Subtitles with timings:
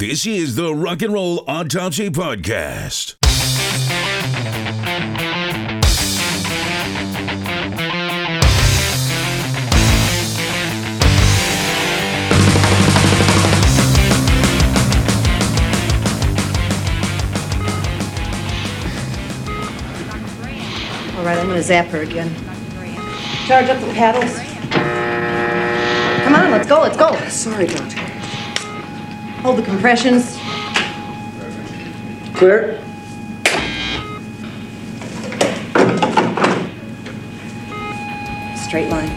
[0.00, 3.16] This is the Rock and Roll Autopsy Podcast.
[21.16, 22.32] All right, I'm gonna zap her again.
[23.48, 24.32] Charge up the paddles.
[26.22, 27.16] Come on, let's go, let's go.
[27.28, 28.07] Sorry, Doctor.
[29.42, 30.36] Hold the compressions.
[32.34, 32.82] Clear?
[38.56, 39.08] Straight line.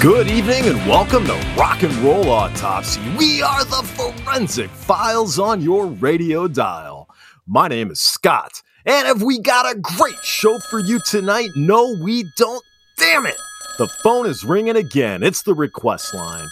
[0.00, 3.00] Good evening and welcome to Rock and Roll Autopsy.
[3.16, 7.08] We are the forensic files on your radio dial.
[7.46, 11.50] My name is Scott, and have we got a great show for you tonight?
[11.54, 12.64] No, we don't.
[12.98, 13.36] Damn it!
[13.78, 15.22] The phone is ringing again.
[15.22, 16.48] It's the request line.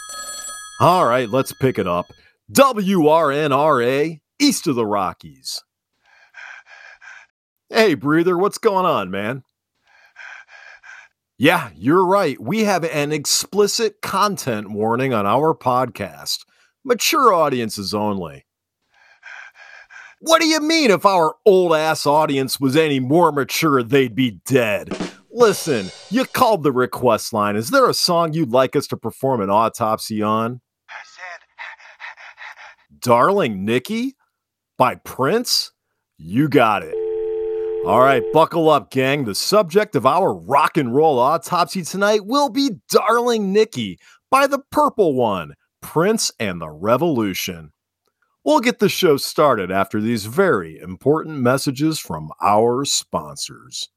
[0.81, 2.07] All right, let's pick it up.
[2.53, 5.63] WRNRA, east of the Rockies.
[7.69, 9.45] Hey, breather, what's going on, man?
[11.39, 12.41] Yeah, you're right.
[12.41, 16.45] We have an explicit content warning on our podcast.
[16.85, 18.47] Mature audiences only.
[20.21, 24.41] What do you mean if our old ass audience was any more mature, they'd be
[24.47, 24.91] dead?
[25.33, 27.55] Listen, you called the request line.
[27.55, 30.61] Is there a song you'd like us to perform an autopsy on?
[32.99, 34.17] Darling Nikki
[34.77, 35.71] by Prince?
[36.19, 36.95] You got it.
[37.87, 39.25] All right, buckle up, gang.
[39.25, 43.99] The subject of our rock and roll autopsy tonight will be Darling Nikki
[44.31, 47.73] by the Purple One, Prince and the Revolution.
[48.45, 53.89] We'll get the show started after these very important messages from our sponsors.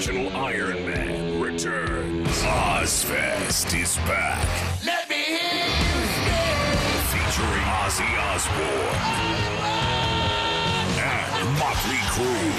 [0.00, 2.26] Original Iron Man returns.
[2.42, 4.48] Ozzfest is back.
[4.82, 6.06] Let me hear you
[7.12, 8.96] Featuring Ozzy Osbourne.
[10.96, 12.54] And Motley Crue.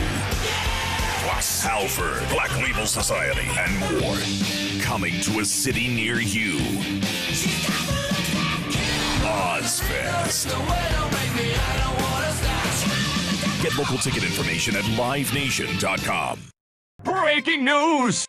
[1.24, 4.84] Plus Halford, Black Label Society, and more.
[4.84, 6.60] Coming to a city near you.
[9.26, 10.46] Ozzfest.
[13.64, 16.52] Get local ticket information at livenation.com.
[17.04, 18.28] Breaking news!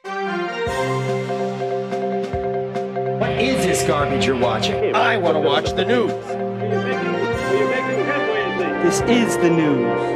[3.19, 4.95] What is this garbage you're watching?
[4.95, 6.13] I want to watch the news.
[8.83, 10.13] This is the news.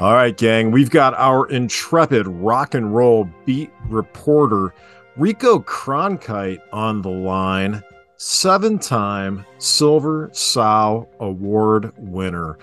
[0.00, 4.74] All right, gang, we've got our intrepid rock and roll beat reporter,
[5.16, 7.82] Rico Cronkite, on the line.
[8.16, 12.58] Seven time Silver Sow Award winner.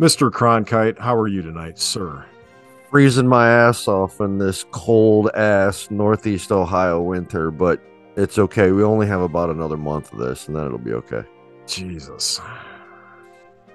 [0.00, 0.30] Mr.
[0.30, 2.24] Cronkite, how are you tonight, sir?
[2.90, 7.80] freezing my ass off in this cold ass northeast Ohio winter, but
[8.16, 8.72] it's okay.
[8.72, 11.22] We only have about another month of this and then it'll be okay.
[11.66, 12.40] Jesus.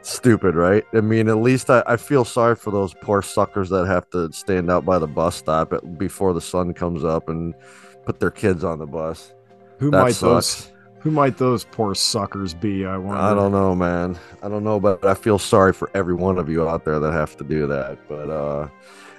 [0.01, 0.83] Stupid, right?
[0.93, 4.31] I mean, at least I, I feel sorry for those poor suckers that have to
[4.33, 7.55] stand out by the bus stop at, before the sun comes up and
[8.05, 9.33] put their kids on the bus.
[9.79, 10.74] Who That might those sucks.
[11.05, 12.83] Who might those poor suckers be?
[12.83, 13.21] I wonder.
[13.21, 14.17] I don't know, man.
[14.41, 17.11] I don't know, but I feel sorry for every one of you out there that
[17.11, 17.99] have to do that.
[18.09, 18.69] But uh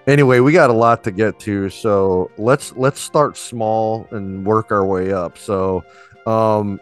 [0.08, 4.72] anyway, we got a lot to get to, so let's let's start small and work
[4.72, 5.38] our way up.
[5.38, 5.84] So
[6.26, 6.80] um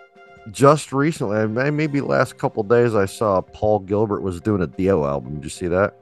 [0.51, 5.35] just recently, maybe last couple days, I saw Paul Gilbert was doing a Dio album.
[5.35, 5.99] Did you see that?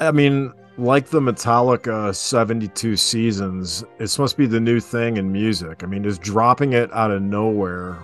[0.00, 5.32] I mean, like the Metallica 72 seasons, it's supposed to be the new thing in
[5.32, 5.82] music.
[5.82, 7.98] I mean, just dropping it out of nowhere.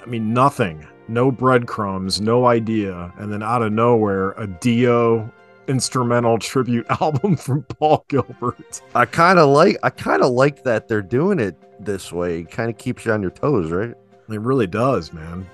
[0.00, 3.12] I mean, nothing, no breadcrumbs, no idea.
[3.18, 5.32] And then out of nowhere, a Dio
[5.68, 8.82] instrumental tribute album from Paul Gilbert.
[8.94, 12.40] I kind of like I kind of like that they're doing it this way.
[12.40, 13.94] It Kind of keeps you on your toes, right?
[14.28, 15.48] It really does, man.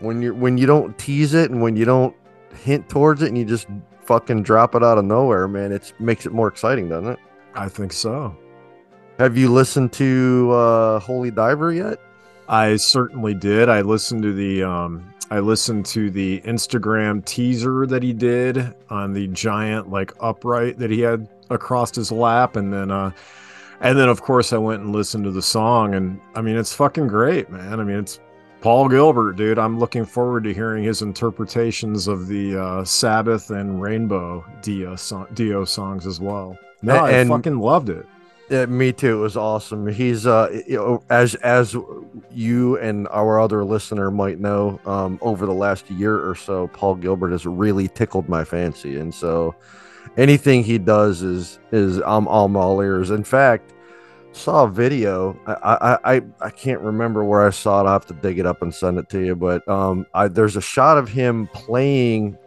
[0.00, 2.14] When you when you don't tease it and when you don't
[2.62, 3.66] hint towards it and you just
[4.08, 7.18] fucking drop it out of nowhere, man, it makes it more exciting, doesn't it?
[7.54, 8.34] I think so.
[9.18, 12.00] Have you listened to uh Holy Diver yet?
[12.48, 13.68] I certainly did.
[13.68, 19.12] I listened to the um I listened to the Instagram teaser that he did on
[19.12, 23.10] the giant like upright that he had across his lap and then uh
[23.80, 26.72] and then of course I went and listened to the song and I mean it's
[26.72, 27.78] fucking great, man.
[27.78, 28.20] I mean it's
[28.60, 29.58] Paul Gilbert, dude.
[29.58, 35.28] I'm looking forward to hearing his interpretations of the uh, Sabbath and Rainbow Dio, so-
[35.34, 36.58] Dio songs as well.
[36.82, 38.06] No, A- I and- fucking loved it.
[38.50, 39.18] Yeah, me too.
[39.18, 39.86] It was awesome.
[39.86, 41.76] He's uh, you know, as as
[42.32, 46.94] you and our other listener might know, um, over the last year or so, Paul
[46.94, 49.54] Gilbert has really tickled my fancy, and so
[50.16, 53.10] anything he does is is I'm, I'm all ears.
[53.10, 53.74] In fact,
[54.38, 55.38] saw a video.
[55.46, 55.52] I,
[56.04, 57.80] I I I can't remember where I saw it.
[57.80, 59.36] I will have to dig it up and send it to you.
[59.36, 62.38] But um, I, there's a shot of him playing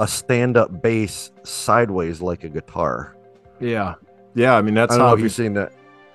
[0.00, 3.16] a stand-up bass sideways like a guitar.
[3.60, 3.94] Yeah,
[4.34, 4.56] yeah.
[4.56, 5.72] I mean that's I how know if he, you've seen that.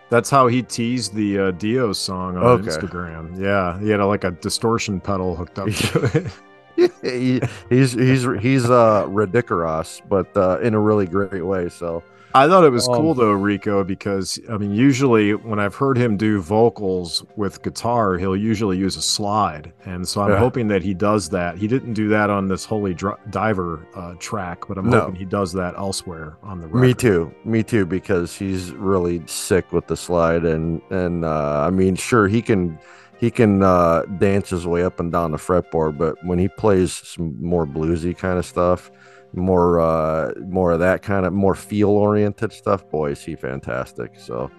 [0.10, 2.68] that's how he teased the uh, Dio song on Okay.
[2.68, 3.40] Instagram.
[3.40, 6.12] Yeah, he had a, like a distortion pedal hooked up to
[6.76, 6.92] it.
[7.02, 11.70] he, he's he's he's uh ridiculous, but uh, in a really great way.
[11.70, 12.04] So
[12.36, 15.98] I thought it was Um, cool though, Rico, because I mean, usually when I've heard
[15.98, 20.38] him do vocals with guitar, he'll usually use a slide, and so I'm Yeah.
[20.38, 21.58] hoping that he does that.
[21.58, 22.96] He didn't do that on this Holy
[23.32, 25.02] Diver uh, track, but I'm No.
[25.02, 26.82] hoping he does that elsewhere on the record.
[26.82, 31.72] me too, me too, because he's really sick with the slide, and and uh, I
[31.72, 32.78] mean, sure he can
[33.18, 36.94] he can uh, dance his way up and down the fretboard, but when he plays
[36.94, 38.92] some more bluesy kind of stuff,
[39.34, 44.14] more uh, more of that kind of more feel oriented stuff, boy, is he fantastic.
[44.18, 44.50] So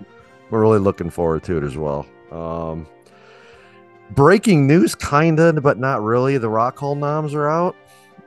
[0.51, 2.07] we're really looking forward to it as well.
[2.31, 2.87] Um,
[4.11, 6.39] breaking news, kinda, but not really.
[6.39, 7.77] The Rock Hall noms are out.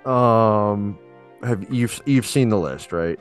[0.06, 0.98] Um,
[1.44, 3.19] have you've you've seen the list, right?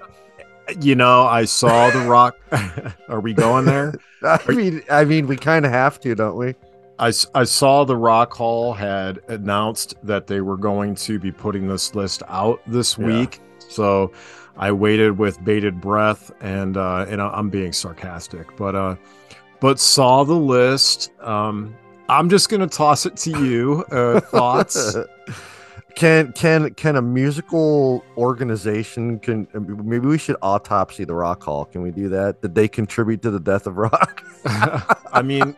[0.81, 2.37] You know, I saw the rock.
[3.09, 3.95] Are we going there?
[4.23, 6.55] I mean, I mean, we kind of have to, don't we?
[7.02, 11.66] I, I saw the Rock Hall had announced that they were going to be putting
[11.66, 13.06] this list out this Yeah.
[13.06, 13.40] week.
[13.69, 14.12] So
[14.56, 18.96] I waited with bated breath and uh and I'm being sarcastic, but uh
[19.60, 21.10] but saw the list.
[21.20, 21.75] Um
[22.08, 23.84] I'm just gonna toss it to you.
[23.90, 24.96] Uh thoughts?
[25.94, 29.47] can can can a musical organization can
[29.85, 31.65] maybe we should autopsy the Rock Hall?
[31.67, 32.41] Can we do that?
[32.43, 34.23] Did they contribute to the death of rock?
[35.12, 35.56] I mean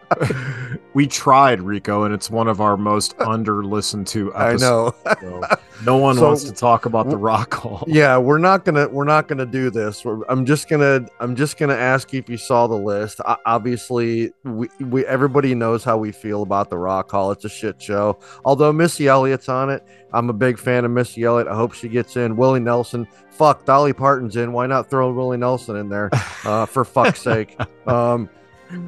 [0.94, 4.92] we tried, Rico, and it's one of our most under listened to I know.
[5.20, 5.42] so
[5.84, 7.84] no one So- wants to talk about the Rock Hall.
[7.86, 10.04] yeah, we're not gonna we're not gonna do this.
[10.04, 13.20] We're, I'm just gonna I'm just gonna ask you if you saw the list.
[13.26, 17.30] O- obviously, we, we everybody knows how we feel about the Rock Hall.
[17.32, 18.18] It's a shit show.
[18.44, 19.82] Although Missy Elliott's on it,
[20.12, 21.48] I'm a big fan of Missy Elliott.
[21.48, 22.36] I hope she gets in.
[22.36, 24.52] Willie Nelson, fuck, Dolly Parton's in.
[24.52, 26.10] Why not throw Willie Nelson in there?
[26.44, 27.58] Uh, for fuck's sake.
[27.86, 28.28] Um,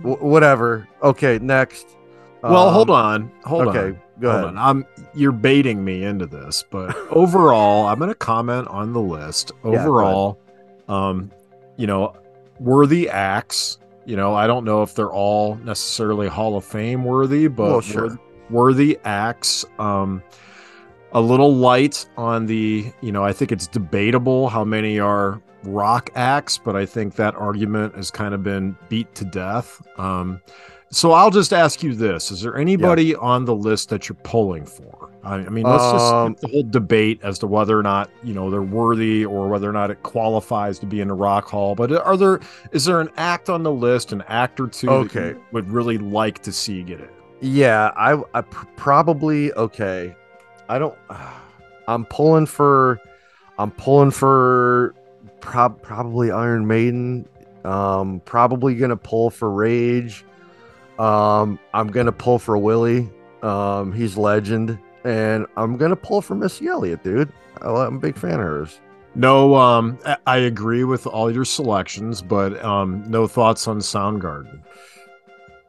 [0.02, 0.86] w- whatever.
[1.02, 1.96] Okay, next.
[2.42, 3.32] Well, Um, hold on.
[3.44, 3.84] Hold okay, on.
[3.86, 4.56] Okay, go Hold ahead.
[4.56, 4.58] on.
[4.58, 9.52] I'm you're baiting me into this, but overall, I'm going to comment on the list.
[9.64, 10.38] Overall,
[10.88, 11.30] um,
[11.78, 12.14] you know,
[12.60, 13.78] worthy acts.
[14.04, 17.80] You know, I don't know if they're all necessarily Hall of Fame worthy, but Well,
[17.80, 18.18] sure.
[18.50, 19.64] worthy acts.
[19.78, 20.22] Um,
[21.12, 26.10] a little light on the, you know, I think it's debatable how many are rock
[26.14, 29.80] acts, but I think that argument has kind of been beat to death.
[29.98, 30.40] Um,
[30.90, 34.64] so I'll just ask you this: Is there anybody on the list that you're pulling
[34.64, 35.10] for?
[35.24, 38.08] I, I mean, let's just Um, skip the whole debate as to whether or not
[38.22, 41.48] you know they're worthy or whether or not it qualifies to be in the Rock
[41.48, 41.74] Hall.
[41.74, 42.38] But are there
[42.70, 45.34] is there an act on the list, an act or two, that Okay.
[45.50, 47.10] would really like to see get it?
[47.40, 50.14] Yeah, I, I pr- probably okay.
[50.68, 50.96] I don't.
[51.88, 53.00] I'm pulling for.
[53.58, 54.94] I'm pulling for.
[55.40, 57.28] Prob- probably Iron Maiden.
[57.64, 60.24] Um, probably gonna pull for Rage.
[60.98, 63.08] Um, I'm gonna pull for Willie.
[63.42, 67.32] Um, he's legend, and I'm gonna pull for Missy Elliott, dude.
[67.60, 68.80] I'm a big fan of hers.
[69.14, 74.60] No, um, I agree with all your selections, but um, no thoughts on Soundgarden.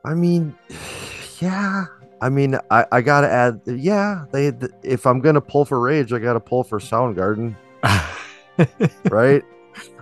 [0.03, 0.55] I mean,
[1.39, 1.85] yeah.
[2.21, 4.25] I mean, I, I gotta add, yeah.
[4.31, 4.51] They,
[4.83, 7.55] if I'm gonna pull for Rage, I gotta pull for Soundgarden,
[9.11, 9.43] right?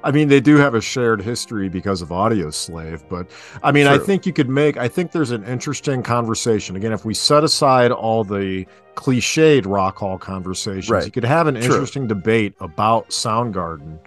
[0.06, 3.30] I mean, they do have a shared history because of Audioslave, but
[3.64, 6.78] I mean, I think you could make, I think there's an interesting conversation.
[6.78, 11.06] Again, if we set aside all the cliched Rock Hall conversations, Right.
[11.06, 11.64] you could have an True.
[11.64, 14.00] interesting debate about Soundgarden.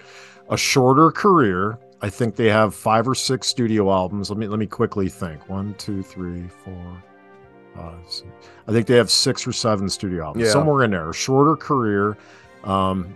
[0.49, 1.79] A shorter career.
[2.00, 4.31] I think they have five or six studio albums.
[4.31, 5.47] Let me let me quickly think.
[5.50, 7.03] One, two, three, four,
[7.76, 8.22] six.
[8.66, 10.46] I think they have six or seven studio albums.
[10.46, 10.52] Yeah.
[10.52, 11.10] Somewhere in there.
[11.10, 12.16] A shorter career.
[12.64, 13.14] Um,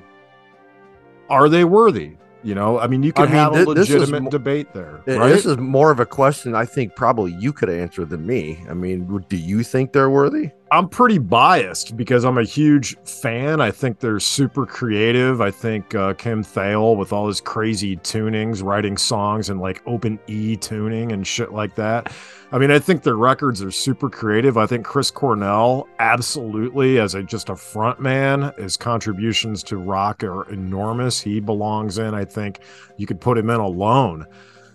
[1.29, 2.17] are they worthy?
[2.45, 5.01] You know, I mean, you I can mean, have thi- a legitimate mo- debate there,
[5.07, 5.29] Uh, right?
[5.29, 8.59] This is more of a question I think probably you could answer than me.
[8.69, 10.51] I mean, do you think they're worthy?
[10.73, 13.61] I'm pretty biased because I'm a huge fan.
[13.61, 15.43] I think they're super creative.
[15.43, 20.19] I think uh, Kim Thayil, with all his crazy tunings, writing songs and like open
[20.29, 22.11] E tuning and shit like that.
[22.53, 24.57] I mean, I think their records are super creative.
[24.57, 30.25] I think Chris Cornell, absolutely, as a just a front man, his contributions to rock
[30.25, 31.21] are enormous.
[31.21, 32.15] He belongs in.
[32.15, 32.61] I think
[32.97, 34.25] you could put him in alone.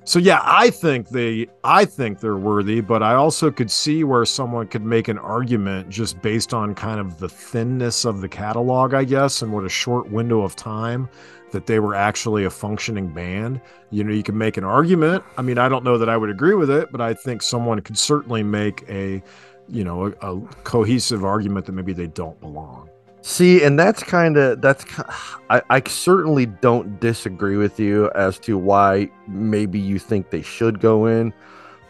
[0.08, 4.24] So yeah, I think they I think they're worthy, but I also could see where
[4.24, 8.94] someone could make an argument just based on kind of the thinness of the catalog,
[8.94, 11.10] I guess, and what a short window of time
[11.52, 13.60] that they were actually a functioning band.
[13.90, 15.26] You know, you can make an argument.
[15.38, 17.82] I mean, I don't know that I would agree with it, but I think someone
[17.82, 19.22] could certainly make a,
[19.68, 22.90] you know, a, a cohesive argument that maybe they don't belong.
[23.27, 24.86] See, and that's kind of that's
[25.50, 30.79] I, I certainly don't disagree with you as to why maybe you think they should
[30.79, 31.34] go in,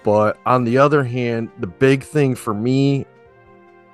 [0.04, 3.06] but on the other hand, the big thing for me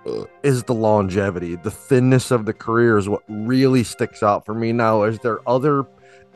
[0.06, 4.54] uh, is the longevity, the thinness of the career is what really sticks out for
[4.54, 4.72] me.
[4.72, 5.86] Now, is there other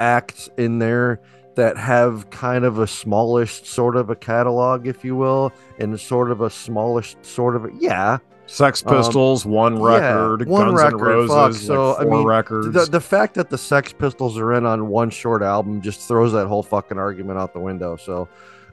[0.01, 1.21] acts in there
[1.55, 6.31] that have kind of a smallish sort of a catalog, if you will, and sort
[6.31, 8.17] of a smallish sort of a, yeah,
[8.47, 12.05] Sex Um, Pistols, one record, yeah, one Guns record, N' Roses, fuck, like so, I
[12.05, 12.71] mean, records.
[12.73, 16.31] the, the fact that the Sex Pistols are in on one short album just throws
[16.31, 17.97] that whole fucking argument out the window.
[17.97, 18.29] So,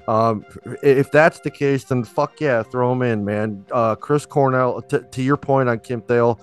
[0.07, 0.45] um,
[0.83, 3.67] if that's the case, then fuck yeah, throw them in, man.
[3.73, 6.39] Uh, Chris Cornell, t- to your point on Kim Thayil,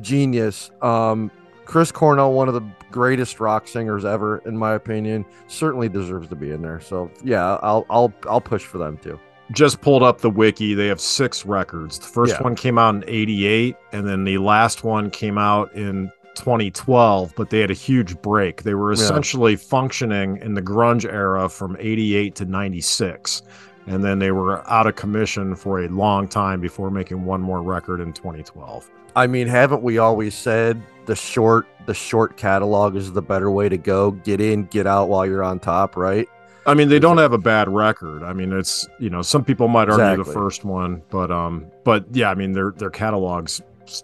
[0.00, 0.70] genius.
[0.82, 1.30] Um,
[1.64, 6.36] Chris Cornell, one of the greatest rock singers ever, in my opinion, certainly deserves to
[6.36, 6.80] be in there.
[6.80, 9.18] So yeah, I'll I'll I'll push for them too.
[9.52, 10.74] Just pulled up the wiki.
[10.74, 11.98] They have six records.
[11.98, 12.42] The first Yeah.
[12.42, 17.50] one came out in 88, and then the last one came out in 2012, but
[17.50, 18.62] they had a huge break.
[18.62, 19.02] They were Yeah.
[19.02, 23.42] essentially functioning in the grunge era from 88 to 96.
[23.86, 27.62] And then they were out of commission for a long time before making one more
[27.62, 28.88] record in 2012.
[29.16, 33.68] I mean, haven't we always said the short the short catalog is the better way
[33.68, 34.12] to go?
[34.12, 36.28] Get in, get out while you're on top, right?
[36.66, 38.22] I mean, they don't have a bad record.
[38.22, 42.04] I mean, it's you know, some people might argue the first one, but um, but
[42.12, 43.62] yeah, I mean, their their catalogs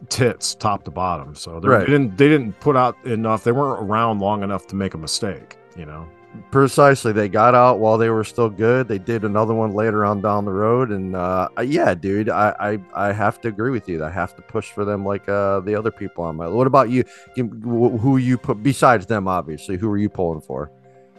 [0.09, 1.35] tits top to bottom.
[1.35, 1.81] So Right.
[1.81, 3.45] they didn't they didn't put out enough.
[3.45, 5.59] They weren't around long enough to make a mistake.
[5.77, 6.09] You know,
[6.51, 7.13] Precisely.
[7.13, 8.89] They got out while they were still good.
[8.89, 13.09] They did another one later on down the road, and uh, yeah, dude, I, I
[13.09, 14.03] I have to agree with you.
[14.05, 16.49] I have to push for them like uh, the other people on my.
[16.49, 17.05] What about you?
[17.37, 19.29] Who you put besides them?
[19.29, 20.71] Obviously, who are you pulling for?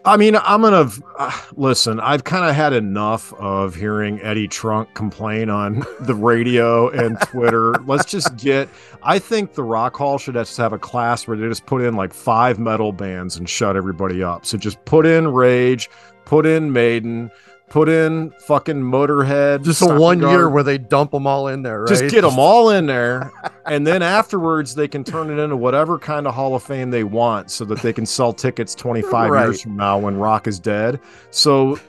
[0.08, 2.00] I mean, I'm gonna uh, listen.
[2.00, 7.74] I've kind of had enough of hearing Eddie Trunk complain on the radio and Twitter.
[7.86, 8.70] Let's just get.
[9.04, 11.98] I think the Rock Hall should just have a class where they just put in
[11.98, 14.46] like five metal bands and shut everybody up.
[14.46, 15.90] So just put in Rage,
[16.24, 17.30] put in Maiden,
[17.70, 19.64] put in fucking Motorhead.
[19.64, 21.90] Just a one year where they dump them all in there, right?
[21.90, 23.32] Just get them all in there,
[23.66, 27.04] and then afterwards they can turn it into whatever kind of Hall of Fame they
[27.04, 29.44] want, so that they can sell tickets 25 Right.
[29.44, 31.00] years from now when Rock is dead.
[31.32, 31.80] So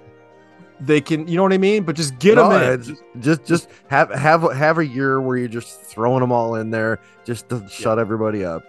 [0.80, 1.82] they can, you know what I mean?
[1.82, 2.80] But just get No, them oh, in.
[2.80, 6.70] it's- Just just have have have a year where you're just throwing them all in
[6.70, 8.62] there just to shut everybody up.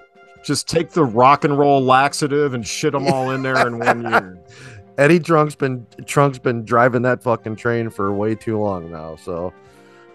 [0.43, 4.01] Just take the rock and roll laxative and shit them all in there in one
[4.09, 4.39] year.
[5.00, 9.15] Eddie Trunk's been Trunk's been driving that fucking train for way too long now.
[9.15, 9.53] So,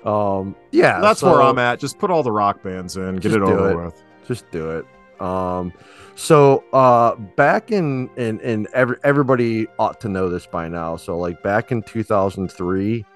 [0.05, 1.81] um, yeah, That's so where I'm at.
[1.81, 3.85] Just put all the rock bands in, get it over it.
[3.87, 4.03] with.
[4.29, 4.85] Just do it.
[5.23, 5.73] Um,
[6.17, 10.97] so uh, back in in in every everybody ought to know this by now.
[10.97, 13.07] So like back in 2003,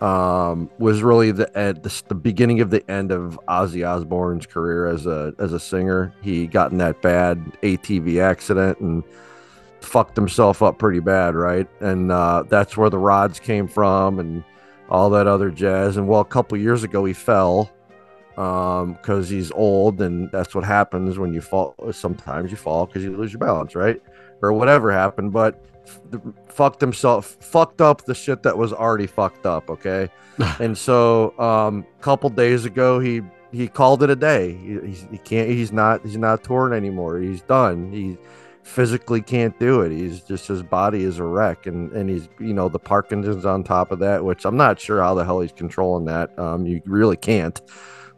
[0.00, 4.86] um, was really the end, the, the beginning of the end of Ozzy Osbourne's career
[4.86, 6.14] as a as a singer.
[6.22, 9.04] He got in that bad ATV accident and
[9.80, 11.68] fucked himself up pretty bad, right?
[11.80, 14.44] And uh, that's where the rods came from and
[14.88, 15.96] all that other jazz.
[15.96, 17.70] And well, a couple years ago, he fell
[18.36, 23.02] um because he's old and that's what happens when you fall sometimes you fall because
[23.02, 24.00] you lose your balance right?
[24.40, 26.00] Or whatever happened but f-
[26.48, 30.08] fucked himself fucked up the shit that was already fucked up okay?
[30.60, 33.20] And so um couple days ago he
[33.52, 34.56] he called it a day.
[34.56, 37.18] He, he's, he can't he's not he's not touring anymore.
[37.18, 37.92] He's done.
[37.92, 38.16] He
[38.62, 39.92] physically can't do it.
[39.92, 43.64] He's just his body is a wreck and and he's you know the parkinson's on
[43.64, 46.38] top of that which i'm not sure how the hell he's controlling that.
[46.38, 47.60] Um you really can't.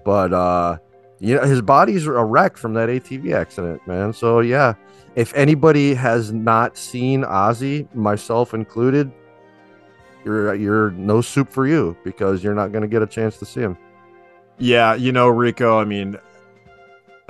[0.04, 0.78] But uh
[1.20, 4.12] you know his body's a wreck from that atv accident man.
[4.12, 4.74] So yeah
[5.14, 9.12] if anybody has not seen ozzy myself included
[10.24, 13.44] you're you're no soup for you because you're not going to get a chance to
[13.44, 13.76] see him.
[14.58, 16.16] Yeah, you know, Rico, I mean,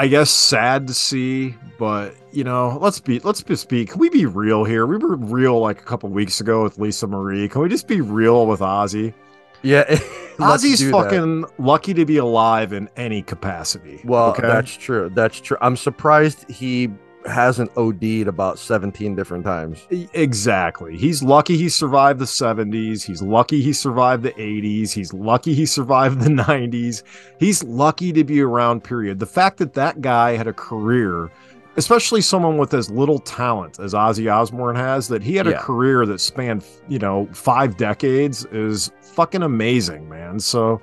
[0.03, 4.09] I guess sad to see, but you know, let's be let's just be can we
[4.11, 4.85] be real here?
[4.85, 7.49] We were real like a couple weeks ago with Lisa Marie.
[7.49, 9.15] Can we just be real with Ozzy?
[9.63, 9.85] yeah
[10.39, 11.05] Ozzy's do that.
[11.05, 14.01] fucking lucky to be alive in any capacity.
[14.05, 14.43] well okay?
[14.43, 16.91] that's true that's true i'm surprised he
[17.27, 20.97] hasn't od'd about 17 different times Exactly.
[20.97, 23.05] He's lucky he survived the 70s.
[23.05, 24.93] He's lucky he survived the 80s.
[24.93, 27.03] He's lucky he survived the 90s.
[27.39, 29.19] He's lucky to be around, period.
[29.19, 31.31] The fact that that guy had a career
[31.77, 35.53] especially someone with as little talent as Ozzy Osbourne has, that he had Yeah.
[35.53, 40.39] a career that spanned, you know, five decades is fucking amazing, man.
[40.39, 40.83] So,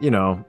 [0.00, 0.44] you know,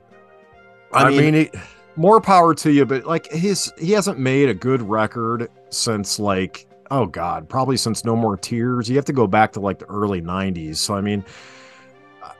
[0.91, 1.55] I, mean, it,
[1.99, 6.65] more power to you, but like his he hasn't made a good record since like
[6.91, 8.89] oh god, probably since No More Tears.
[8.89, 10.77] You have to go back to like the early 90s.
[10.77, 11.25] So I mean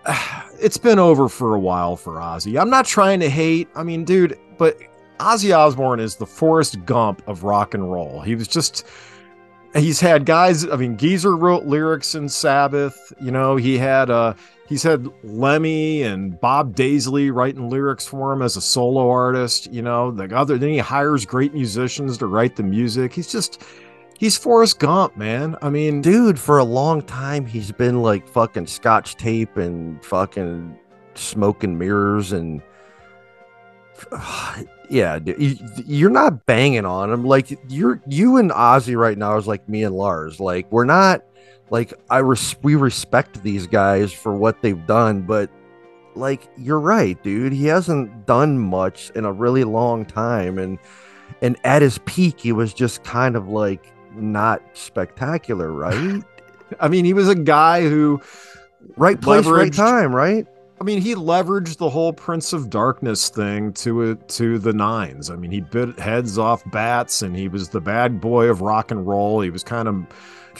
[0.59, 2.59] it's been over for a while for Ozzy.
[2.59, 3.67] I'm not trying to hate.
[3.75, 4.77] I mean, dude, but
[5.19, 8.21] Ozzy Osbourne is the Forrest Gump of rock and roll.
[8.21, 8.85] He was just
[9.75, 14.33] he's had guys, I mean, Geezer wrote lyrics in Sabbath, you know, he had uh
[14.67, 19.81] he's had Lemmy and Bob Daisley writing lyrics for him as a solo artist, you
[19.81, 23.13] know, the other then he hires great musicians to write the music.
[23.13, 23.63] He's just
[24.17, 25.55] he's Forrest Gump, man.
[25.61, 30.77] I mean, dude, for a long time, he's been like fucking scotch tape and fucking
[31.15, 32.61] smoking mirrors and
[34.89, 35.19] yeah,
[35.85, 37.23] you're not banging on him.
[37.23, 40.39] Like you're you and Ozzy right now is like me and Lars.
[40.39, 41.23] Like we're not
[41.69, 45.49] like I res- we respect these guys for what they've done, but
[46.15, 47.53] like you're right, dude.
[47.53, 50.79] He hasn't done much in a really long time, and
[51.41, 56.23] and at his peak, he was just kind of like not spectacular, right?
[56.79, 58.21] I mean, he was a guy who
[58.97, 60.47] right place, right time, right?
[60.79, 65.29] I mean, he leveraged the whole Prince of Darkness thing to it to the nines.
[65.29, 68.91] I mean, he bit heads off bats, and he was the bad boy of rock
[68.91, 69.41] and roll.
[69.41, 69.95] He was kind of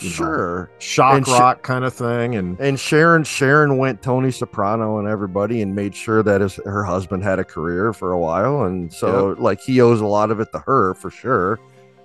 [0.02, 0.70] you know, Sure.
[0.80, 5.08] shock And sh- rock kind of thing, and And Sharon, Sharon went Tony Soprano and
[5.08, 8.92] everybody, and made sure that his her husband had a career for a while, and
[8.94, 11.60] so like he owes a lot of it to her for sure.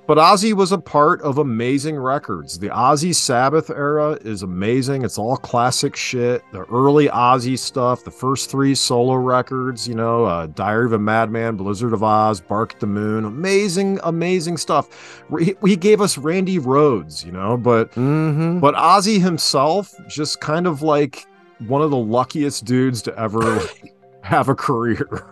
[0.07, 2.59] But Ozzy was a part of amazing records.
[2.59, 5.03] The Ozzy Sabbath era is amazing.
[5.03, 6.43] It's all classic shit.
[6.53, 10.99] The early Ozzy stuff, the first three solo records, you know, uh, Diary of a
[10.99, 15.23] Madman, Blizzard of Oz, Bark at the Moon, amazing, amazing stuff.
[15.41, 18.61] He, he gave us Randy Rhoads, you know, but Mm-hmm.
[18.61, 21.25] but Ozzy himself, just kind of like
[21.67, 25.25] one of the luckiest dudes to ever like, have a career.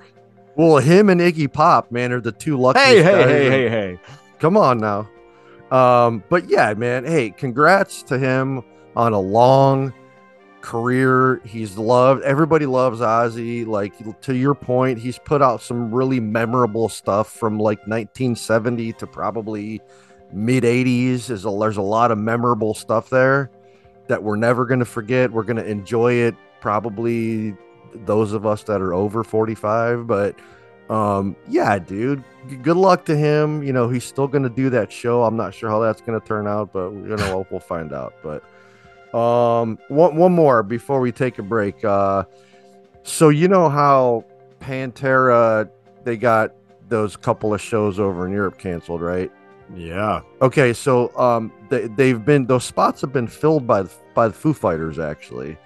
[0.57, 2.87] Well, him and Iggy Pop, man, are the two luckiest.
[2.87, 4.01] Hey, hey, hey, in- hey, hey.
[4.43, 5.09] Come on now.
[5.71, 8.65] Um, but yeah, man, hey, congrats to him
[8.97, 9.95] on a long
[10.63, 11.41] career.
[11.45, 13.65] He's loved, everybody loves Ozzy.
[13.65, 19.07] Like to your point, he's put out some really memorable stuff from like 1970 to
[19.07, 19.81] probably
[20.33, 21.31] mid 80s.
[21.31, 23.49] Is a, there's a lot of memorable stuff there
[24.09, 25.31] that we're never going to forget.
[25.31, 27.57] We're going to enjoy it probably
[27.95, 30.35] those of us that are over 45, but
[30.91, 32.25] um yeah dude.
[32.63, 33.63] Good luck to him.
[33.63, 35.25] You know he's still gonna do that show.
[35.25, 38.15] I'm not sure how that's gonna turn out but you know we'll, we'll find out.
[38.23, 38.43] But
[39.17, 41.85] um one, one more before we take a break.
[41.85, 42.25] Uh
[43.03, 44.25] so you know how
[44.61, 45.69] pantera
[46.05, 46.53] they got
[46.89, 49.31] those couple of shows over in europe canceled right?
[49.75, 50.21] Yeah.
[50.41, 54.35] Okay, so um, they, they've been those spots have been filled by the, by the
[54.35, 55.57] Foo Fighters actually.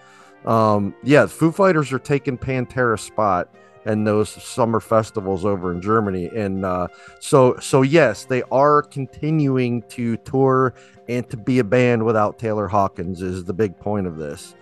[0.44, 3.48] Um, yeah, the Foo Fighters are taking Pantera spot
[3.86, 6.88] and those summer festivals over in Germany, and uh,
[7.20, 10.74] so so yes, they are continuing to tour
[11.08, 14.54] and to be a band without Taylor Hawkins is the big point of this.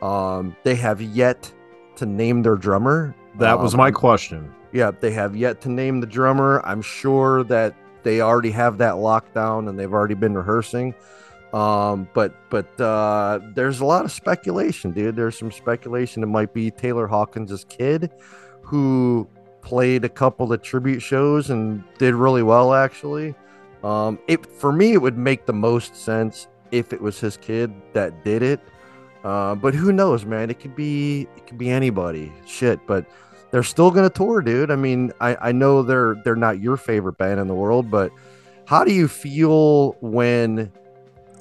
[0.00, 1.52] Um, they have yet
[1.96, 3.14] to name their drummer.
[3.38, 4.54] That was Um, my question.
[4.72, 6.62] yeah, they have yet to name the drummer.
[6.64, 10.94] I'm sure that they already have that lockdown and they've already been rehearsing.
[11.52, 15.16] Um, but but uh, there's a lot of speculation, dude.
[15.16, 18.10] There's some speculation it might be Taylor Hawkins' kid,
[18.68, 19.26] who
[19.62, 23.34] played a couple of tribute shows and did really well, actually.
[23.82, 27.72] Um, it for me, it would make the most sense if it was his kid
[27.94, 28.60] that did it.
[29.24, 30.50] Uh, but who knows, man?
[30.50, 32.30] It could be it could be anybody.
[32.46, 33.06] Shit, but
[33.50, 34.70] they're still gonna tour, dude.
[34.70, 38.12] I mean, I, I know they're they're not your favorite band in the world, but
[38.66, 40.70] how do you feel when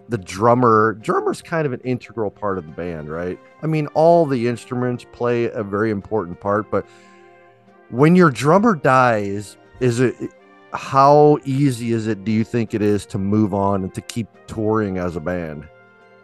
[0.07, 3.37] the drummer drummer's kind of an integral part of the band, right?
[3.61, 6.85] I mean, all the instruments play a very important part, but
[7.89, 10.15] when your drummer dies, is it
[10.73, 14.27] how easy is it do you think it is to move on and to keep
[14.47, 15.67] touring as a band?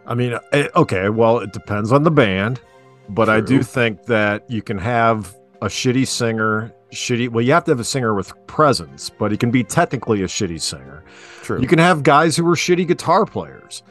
[0.06, 2.60] I mean, eh, okay, well, it depends on the band,
[3.08, 7.30] but I do think that you can have a shitty singer, shitty.
[7.30, 10.26] Well, you have to have a singer with presence, but he can be technically a
[10.26, 11.04] shitty singer.
[11.42, 11.60] True.
[11.60, 13.82] You can have guys who are shitty guitar players,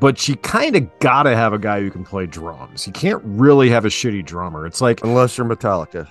[0.00, 2.86] but you kind of got to have a guy who can play drums.
[2.86, 4.66] You can't really have a shitty drummer.
[4.66, 6.08] It's like Unless you're Metallica.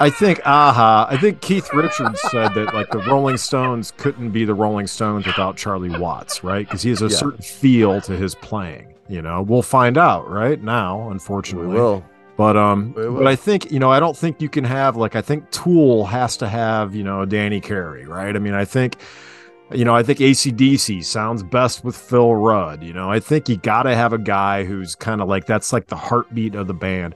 [0.00, 4.44] I think aha, I think Keith Richards said that like the Rolling Stones couldn't be
[4.44, 6.66] the Rolling Stones without Charlie Watts, right?
[6.66, 7.16] Because he has a Yeah.
[7.16, 8.88] certain feel to his playing.
[9.08, 12.04] You know, we'll find out right now, Unfortunately, We will.
[12.36, 15.22] But um, but I think you know, I don't think you can have like I
[15.22, 18.34] think Tool has to have you know Danny Carey, right?
[18.34, 18.96] I mean, I think
[19.70, 22.82] You know, I think ACDC sounds best with Phil Rudd.
[22.82, 25.72] You know, I think you got to have a guy who's kind of like that's
[25.72, 27.14] like the heartbeat of the band.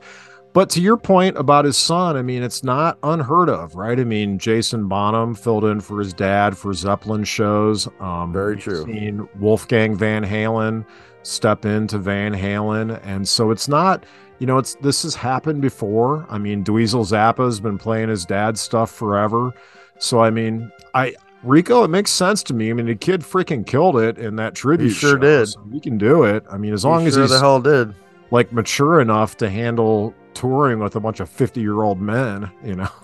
[0.59, 3.97] But to your point about his son, I mean, it's not unheard of, right?
[3.97, 7.87] I mean, Jason Bonham filled in for his dad for Zeppelin shows.
[8.01, 8.85] Um, Very true.
[8.85, 10.85] Seen Wolfgang Van Halen
[11.23, 14.05] step into Van Halen, and so it's not,
[14.41, 16.27] you know, it's this has happened before.
[16.29, 19.55] I mean, Dweezil Zappa's been playing his dad's stuff forever,
[20.01, 22.71] so I mean, I Rico, it makes sense to me.
[22.71, 24.91] I mean, the kid freaking killed it in that tribute.
[24.91, 25.47] sure show, did.
[25.51, 26.45] so he can do it.
[26.51, 27.95] I mean, as long He as sure he's the hell did.
[28.33, 32.75] like mature enough to handle touring with a bunch of 50 year old men you
[32.75, 32.89] know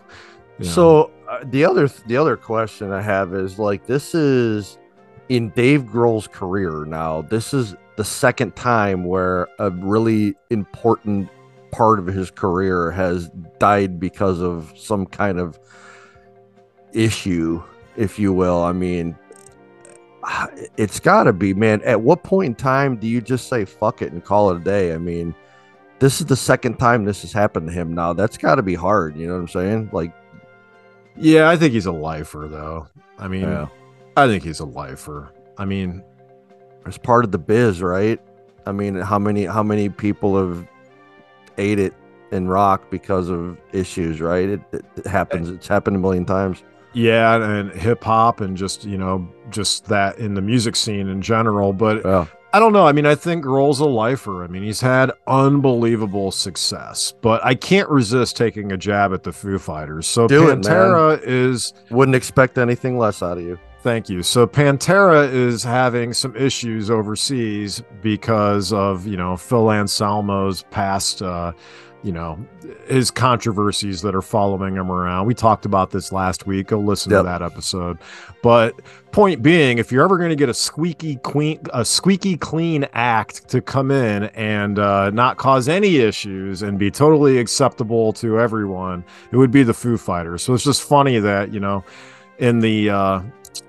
[0.58, 0.70] You know?
[0.70, 4.78] So uh, the other the other question I have is like this is
[5.28, 7.22] in Dave Grohl's career now.
[7.22, 11.28] This is the second time where a really important
[11.72, 15.58] part of his career has died because of some kind of
[16.92, 17.60] issue,
[17.96, 18.62] if you will.
[18.62, 19.16] I mean,
[20.76, 21.82] it's got to be, man.
[21.82, 24.60] At what point in time do you just say fuck it and call it a
[24.60, 24.94] day?
[24.94, 25.34] I mean,
[25.98, 28.12] this is the second time this has happened to him now.
[28.12, 29.16] That's got to be hard.
[29.16, 29.90] You know what I'm saying?
[29.92, 30.12] Like,
[31.16, 32.88] yeah i think he's a lifer though
[33.20, 33.68] i mean Yeah.
[34.16, 36.02] i think he's a lifer i mean
[36.86, 38.20] it's part of the biz, right?
[38.66, 40.66] I mean, how many how many people have
[41.56, 41.94] ate it
[42.30, 44.48] in rock because of issues, right?
[44.50, 45.48] It, it, happens.
[45.48, 46.62] It's happened a million times.
[46.92, 51.22] yeah and hip hop and just you know just that in the music scene in
[51.22, 52.26] general but Yeah.
[52.54, 52.86] I don't know.
[52.86, 54.44] I mean, I think Grohl's a lifer.
[54.44, 59.32] I mean, he's had unbelievable success, but I can't resist taking a jab at the
[59.32, 60.06] Foo Fighters.
[60.06, 60.44] So Do.
[60.44, 63.58] Pantera is Wouldn't expect anything less out of you.
[63.80, 64.22] Thank you.
[64.22, 71.50] So Pantera is having some issues overseas because of, you know, Phil Anselmo's past, uh,
[72.04, 72.38] you know,
[72.86, 75.26] his controversies that are following him around.
[75.26, 76.66] We talked about this last week.
[76.68, 77.20] Go listen Yep.
[77.20, 77.98] to that episode.
[78.42, 78.74] But
[79.10, 83.48] point being, if you're ever going to get a squeaky clean, a squeaky clean act
[83.48, 89.02] to come in and uh, not cause any issues and be totally acceptable to everyone,
[89.32, 90.42] it would be the Foo Fighters.
[90.42, 91.82] So it's just funny that you know,
[92.38, 93.22] in the uh,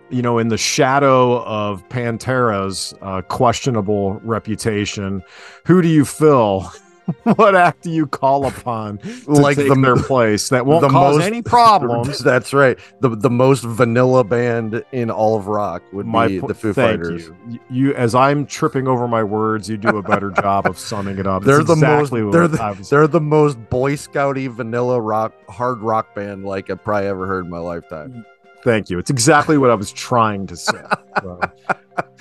[0.09, 5.23] you know, in the shadow of Pantera's uh, questionable reputation,
[5.65, 6.69] who do you fill?
[7.35, 10.89] what act do you call upon to Like take the- their place that won't the
[10.89, 12.19] cause most- any problems?
[12.23, 12.77] That's right.
[13.01, 17.29] The the most vanilla band in all of rock would be po- the Foo Fighters.
[17.49, 17.59] You.
[17.69, 21.27] You, as I'm tripping over my words, you do a better job of summing it
[21.27, 21.43] up.
[21.43, 22.31] They're It's the exactly most.
[22.33, 27.07] They're the, they're the most Boy Scouty vanilla rock hard rock band like I've probably
[27.07, 28.11] ever heard in my lifetime.
[28.13, 28.25] Mm,
[28.65, 28.99] Thank you.
[28.99, 30.81] It's exactly what I was trying to say.
[31.21, 31.39] So,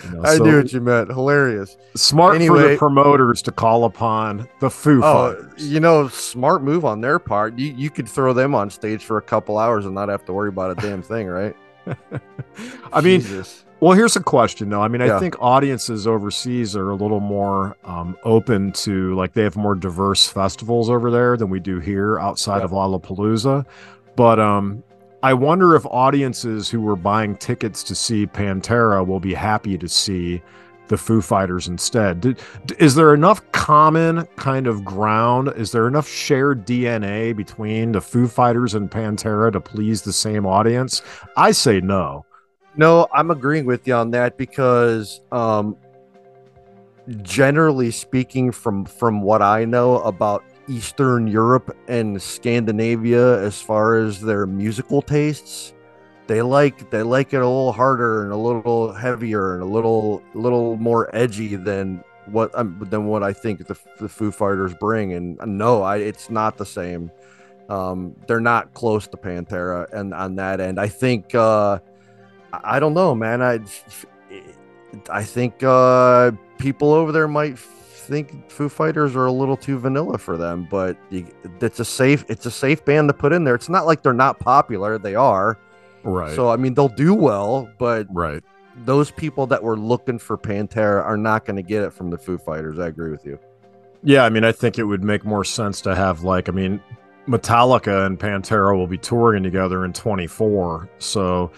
[0.05, 1.09] you know, I so knew what you meant.
[1.09, 1.77] Hilarious.
[1.97, 5.69] smart for the promoters to call upon the Foo Oh, Fighters.
[5.69, 7.59] you know, smart move on their part.
[7.59, 10.33] You you could throw them on stage for a couple hours and not have to
[10.33, 11.57] worry about a damn thing, right?
[12.93, 13.65] I mean, Jesus.
[13.81, 14.81] Well, here's a question though.
[14.81, 15.19] I mean, I Yeah.
[15.19, 20.25] think audiences overseas are a little more um, open to like they have more diverse
[20.27, 22.65] festivals over there than we do here outside Yeah.
[22.67, 23.67] of Lollapalooza.
[24.17, 24.85] But um,
[25.25, 29.89] I wonder if audiences who were buying tickets to see Pantera will be happy to
[29.89, 30.43] see
[30.89, 32.39] the Foo Fighters instead.
[32.79, 35.51] Is there enough common kind of ground?
[35.57, 40.45] Is there enough shared DNA between the Foo Fighters and Pantera to please the same
[40.45, 41.01] audience?
[41.39, 42.27] I say no.
[42.77, 45.75] No, I'm agreeing with you on that because um
[47.23, 54.21] generally speaking from from what I know about Eastern Europe and Scandinavia as far as
[54.21, 55.75] their musical tastes,
[56.27, 60.23] they like they like it a little harder and a little heavier and a little
[60.35, 65.13] little more edgy than what um, than what I think the, the Foo Fighters bring
[65.13, 67.11] and no, I it's not the same.
[67.69, 70.79] Um, they're not close to Pantera and on that end.
[70.81, 71.79] I think uh
[72.53, 73.43] I I don't know, man.
[73.43, 73.61] I
[75.11, 77.59] I think uh, people over there might
[78.05, 81.27] think Foo Fighters are a little too vanilla for them, but you,
[81.61, 83.55] it's a safe it's a safe band to put in there.
[83.55, 85.59] It's not like they're not popular; they are.
[86.03, 86.35] Right.
[86.35, 88.43] So I mean, they'll do well, but right.
[88.85, 92.19] those people that were looking for Pantera are not going to get it from the
[92.19, 92.79] Foo Fighters.
[92.79, 93.39] I agree with you.
[94.03, 96.81] Yeah, I mean, I think it would make more sense to have like, I mean,
[97.27, 100.91] Metallica and Pantera will be touring together in 24.
[100.99, 101.51] So,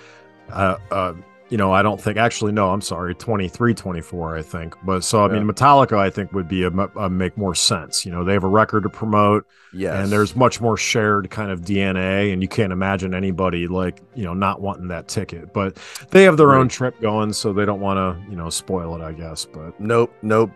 [0.51, 1.15] uh, uh,
[1.49, 4.75] you know, I don't think actually, no, I'm sorry, 23, 24, I think.
[4.85, 6.71] But so, I mean, Metallica, I think would be a
[7.09, 8.05] make more sense.
[8.05, 11.51] You know, they have a record to promote Yes, and there's much more shared kind
[11.51, 15.53] of DNA, and you can't imagine anybody like, you know, not wanting that ticket.
[15.53, 15.77] But
[16.11, 16.59] they have their Right.
[16.59, 19.45] own trip going, so they don't want to, you know, spoil it, I guess.
[19.45, 20.51] But Nope, nope.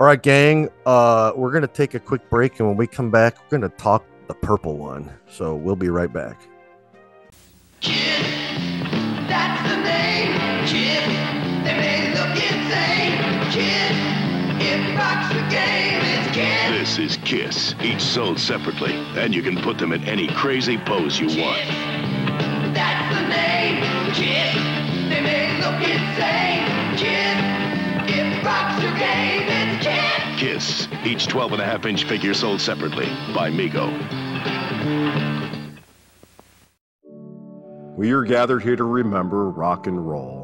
[0.00, 0.70] All right, gang.
[0.86, 4.04] Uh, we're gonna take a quick break, and when we come back, we're gonna talk
[4.28, 5.10] the purple one.
[5.28, 6.40] So we'll be right back.
[16.90, 21.18] This is Kiss, each sold separately, and you can put them in any crazy pose
[21.18, 22.74] you Kiss, want.
[22.74, 23.82] That's the name,
[24.14, 24.54] Kiss.
[25.08, 27.36] They may look insane, Kiss.
[28.16, 29.84] It rocks your game, it's
[30.38, 30.86] Kiss.
[30.86, 33.90] Kiss, each 12 and a half inch figure sold separately by Mego.
[37.96, 40.39] We are gathered here to remember rock and roll.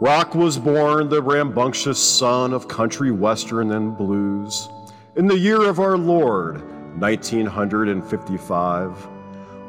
[0.00, 4.68] Rock was born the rambunctious son of country western and blues
[5.16, 6.62] in the year of our Lord,
[7.00, 9.08] 1955.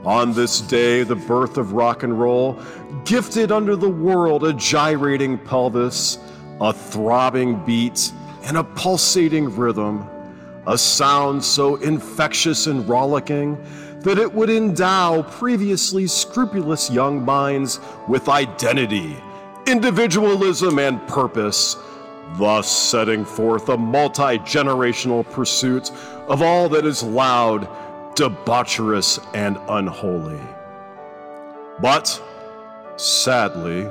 [0.05, 2.61] On this day, the birth of rock and roll
[3.05, 6.19] gifted unto the world a gyrating pelvis,
[6.61, 8.11] a throbbing beat,
[8.43, 10.07] and a pulsating rhythm,
[10.67, 13.57] a sound so infectious and rollicking
[14.01, 19.17] that it would endow previously scrupulous young minds with identity,
[19.69, 21.77] individualism, and purpose
[22.37, 25.91] thus setting forth a multi generational pursuit
[26.27, 27.67] of all that is loud,
[28.15, 30.39] debaucherous, and unholy.
[31.81, 32.21] But,
[32.97, 33.87] sadly,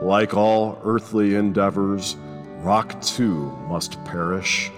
[0.00, 2.16] like all earthly endeavors,
[2.58, 4.70] rock too must perish.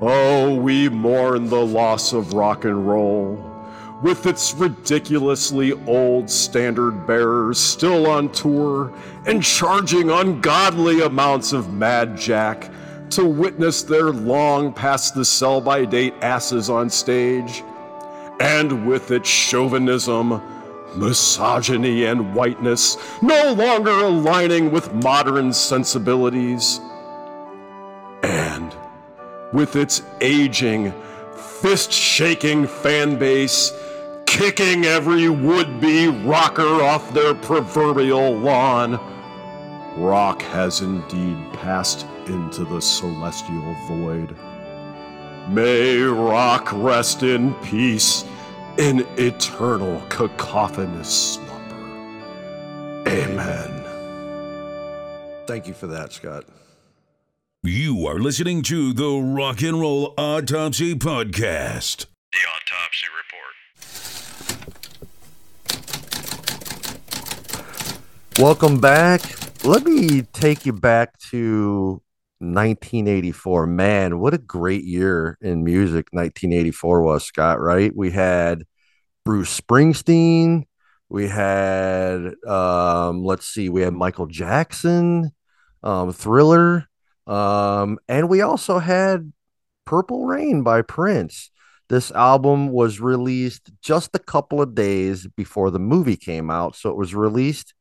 [0.00, 3.51] Oh, we mourn the loss of rock and roll
[4.02, 8.92] with its ridiculously old standard bearers still on tour
[9.26, 12.70] and charging ungodly amounts of Mad Jack
[13.10, 17.62] to witness their long past the sell by date asses on stage,
[18.40, 20.42] and with its chauvinism,
[20.96, 26.80] misogyny, and whiteness no longer aligning with modern sensibilities,
[28.22, 28.74] and
[29.52, 30.92] with its aging,
[31.36, 33.72] fist shaking fan base
[34.32, 38.98] kicking every would be rocker off their proverbial lawn.
[39.98, 44.34] Rock has indeed passed into the celestial void.
[45.50, 48.24] May rock rest in peace
[48.78, 53.04] in eternal cacophonous slumber.
[53.06, 53.84] Amen.
[55.46, 56.46] Thank you for that, Scott.
[57.62, 62.06] You are listening to the Rock and Roll Autopsy Podcast.
[62.32, 63.08] The Autopsy
[68.38, 69.20] Welcome back.
[69.62, 72.02] Let me take you back to
[72.38, 73.66] 1984.
[73.66, 77.94] Man, what a great year in music 1984 was, Scott, right?
[77.94, 78.64] We had
[79.24, 80.64] Bruce Springsteen,
[81.10, 85.30] we had um let's see, we had Michael Jackson,
[85.82, 86.88] um Thriller,
[87.26, 89.30] um and we also had
[89.84, 91.50] Purple Rain by Prince.
[91.90, 96.88] This album was released just a couple of days before the movie came out, so
[96.88, 97.74] it was released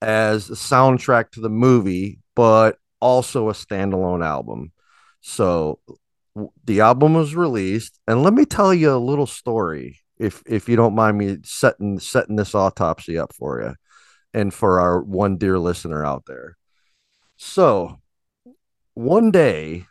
[0.00, 4.72] as a soundtrack to the movie, but also a standalone album.
[5.20, 5.80] So
[6.64, 10.76] the album was released, and let me tell you a little story, if if you
[10.76, 13.74] don't mind me setting setting this autopsy up for you,
[14.32, 16.56] and for our one dear listener out there.
[17.36, 18.00] So
[18.94, 19.86] one day,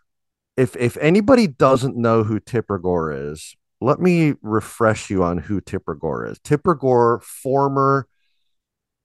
[0.56, 5.62] if if anybody doesn't know who Tipper Gore is, let me refresh you on who
[5.62, 6.40] Tipper Gore is.
[6.40, 8.08] Tipper Gore, former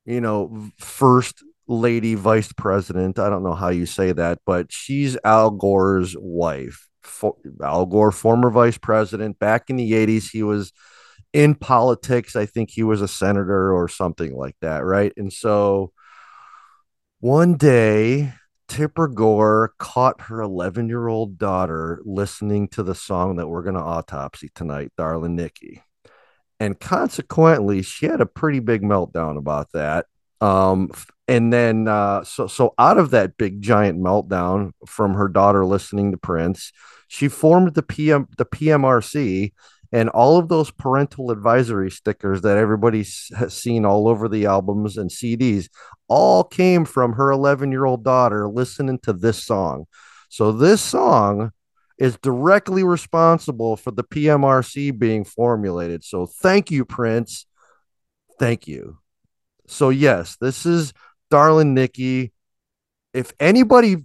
[0.05, 3.19] you know, first lady vice president.
[3.19, 6.89] I don't know how you say that, but she's Al Gore's wife.
[7.03, 9.39] For, Al Gore, former vice president.
[9.39, 10.73] Back in the 80s, he was
[11.33, 12.37] in politics.
[12.37, 15.13] I think he was a senator or something like that, right?
[15.17, 15.93] And so
[17.19, 18.33] one day,
[18.69, 23.75] Tipper Gore caught her 11 year old daughter listening to the song that we're going
[23.75, 25.83] to autopsy tonight, Darling Nikki
[26.63, 30.07] and consequently she had a pretty big meltdown about that.
[30.41, 30.91] Um
[31.29, 36.11] and then uh so so out of that big giant meltdown from her daughter listening
[36.11, 36.73] to prince
[37.07, 39.53] she formed the pm the pmrc
[39.93, 45.11] and all of those parental advisory stickers that everybody's seen all over the albums and
[45.11, 45.69] cds
[46.13, 49.87] all came from her 11 year old daughter listening to this song.
[50.29, 51.53] So this song
[51.99, 56.05] is directly responsible for the PMRC being formulated.
[56.05, 57.47] So thank you, Prince.
[58.39, 58.99] Thank you.
[59.69, 60.93] So yes, this is
[61.31, 62.33] Darling Nikki.
[63.15, 63.97] If anybody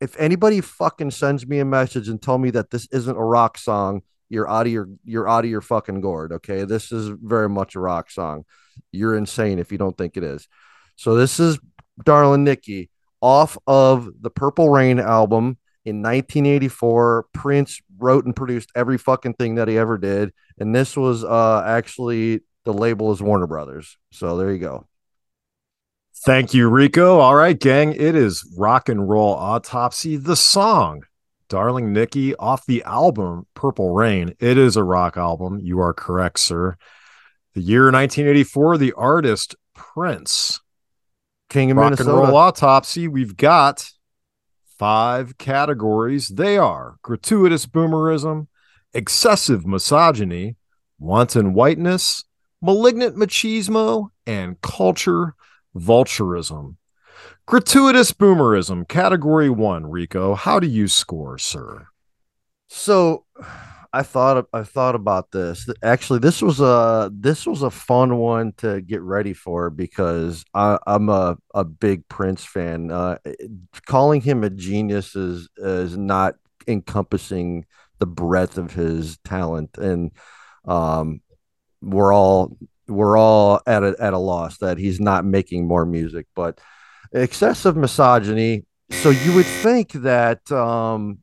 [0.00, 3.58] if anybody fucking sends me a message and tell me that this isn't a rock
[3.58, 4.00] song,
[4.30, 6.32] you're out of your you're out of your fucking gourd.
[6.32, 6.64] Okay.
[6.64, 8.44] This is very much a rock song.
[8.92, 10.48] You're insane if you don't think it is.
[10.96, 11.58] So this is
[12.04, 17.26] Darling Nikki off of the Purple Rain album in 1984.
[17.32, 21.62] Prince wrote and produced every fucking thing that he ever did, and this was uh
[21.66, 23.96] actually the label is Warner Brothers.
[24.12, 24.86] So there you go.
[26.24, 27.18] Thank you, Rico.
[27.18, 31.02] All right, gang, it is rock and roll autopsy, the song
[31.48, 34.34] Darling Nikki off the album Purple Rain.
[34.38, 35.58] It is a rock album.
[35.58, 36.76] You are correct, sir.
[37.54, 40.60] The year 1984, the artist Prince.
[41.48, 42.10] King of Rock Minnesota.
[42.10, 43.08] and roll autopsy.
[43.08, 43.90] We've got
[44.80, 46.28] five categories.
[46.28, 48.46] They are gratuitous boomerism,
[48.94, 50.56] excessive misogyny,
[50.98, 52.24] wanton whiteness,
[52.62, 55.34] malignant machismo, and culture
[55.76, 56.76] vulturism.
[57.44, 60.34] Gratuitous boomerism, category one, Rico.
[60.34, 61.88] How do you score, sir?
[62.70, 63.26] So
[63.92, 65.68] I thought I thought about this.
[65.82, 70.78] Actually, this was a this was a fun one to get ready for because I,
[70.86, 72.92] I'm a, a big Prince fan.
[72.92, 73.18] Uh,
[73.86, 76.36] calling him a genius is is not
[76.68, 77.66] encompassing
[77.98, 80.12] the breadth of his talent, and
[80.66, 81.20] um,
[81.82, 86.26] we're all we're all at a at a loss that he's not making more music.
[86.36, 86.60] But
[87.12, 88.66] excessive misogyny.
[88.90, 91.18] So you would think that um,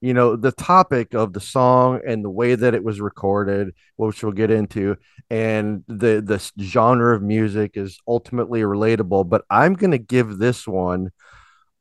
[0.00, 4.22] you know the topic of the song and the way that it was recorded which
[4.22, 4.96] we'll get into
[5.28, 10.68] and the the genre of music is ultimately relatable but i'm going to give this
[10.68, 11.10] one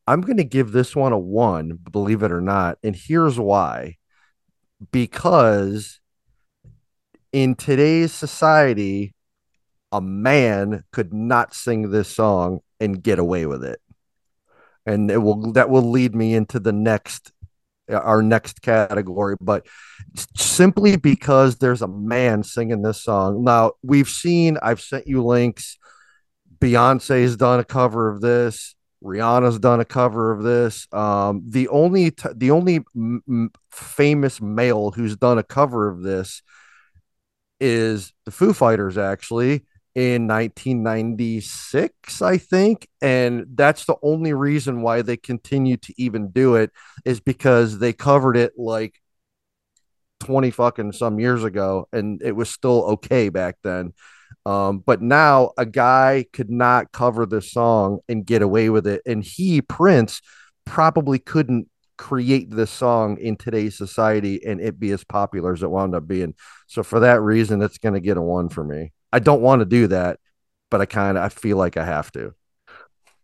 [0.08, 3.96] i'm going to give this one a 1 believe it or not and here's why.
[4.92, 6.00] Because
[7.32, 9.16] in today's society
[9.92, 13.80] a man could not sing this song and get away with it.
[14.86, 17.32] And it will that will lead me into the next
[17.90, 19.66] our next category, but
[20.36, 23.44] simply because there's a man singing this song.
[23.44, 25.78] Now, we've seen, I've sent you links.
[26.60, 28.76] Beyonce's done a cover of this.
[29.04, 30.88] Rihanna's done a cover of this.
[30.92, 36.42] Um, the only t- the only m- famous male who's done a cover of this
[37.60, 39.66] is the Foo Fighters, actually
[39.98, 42.88] in 1996, I think.
[43.02, 46.70] And that's the only reason why they continue to even do it
[47.04, 48.94] is because they covered it like
[50.20, 53.94] 20 fucking some years ago and it was still okay back then.
[54.46, 59.02] Um, but now a guy could not cover this song and get away with it.
[59.04, 60.22] And he, Prince,
[60.64, 65.72] probably couldn't create this song in today's society and it be as popular as it
[65.72, 66.36] wound up being.
[66.68, 68.92] So for that reason, it's going to get a one for me.
[69.12, 70.20] I don't want to do that,
[70.70, 72.34] but I kind of I feel like I have to.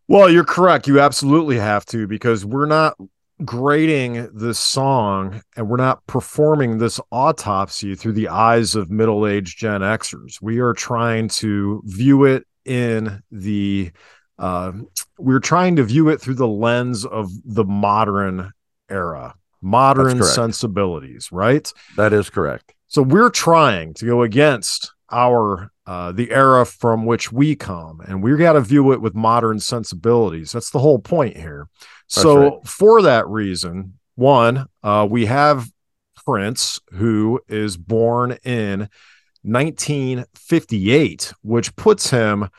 [0.08, 0.88] Well, you're correct.
[0.88, 2.96] You absolutely have to because we're not
[3.44, 9.82] grading this song and we're not performing this autopsy through the eyes of middle-aged Gen
[9.82, 10.42] Xers.
[10.42, 13.92] We are trying to view it in the
[14.40, 14.72] uh,
[15.18, 18.52] we're trying to view it through the lens of the modern
[18.90, 21.72] era, modern sensibilities, right?
[21.98, 22.74] That is correct.
[22.88, 28.24] So we're trying to go against our uh, the era from which we come, and
[28.24, 30.52] we got to view it with modern sensibilities.
[30.52, 31.68] That's the whole point here.
[32.08, 32.68] so right.
[32.68, 35.70] for that reason, one, uh, we have
[36.26, 38.90] Prince, who is born in
[39.44, 42.50] 1958, which puts him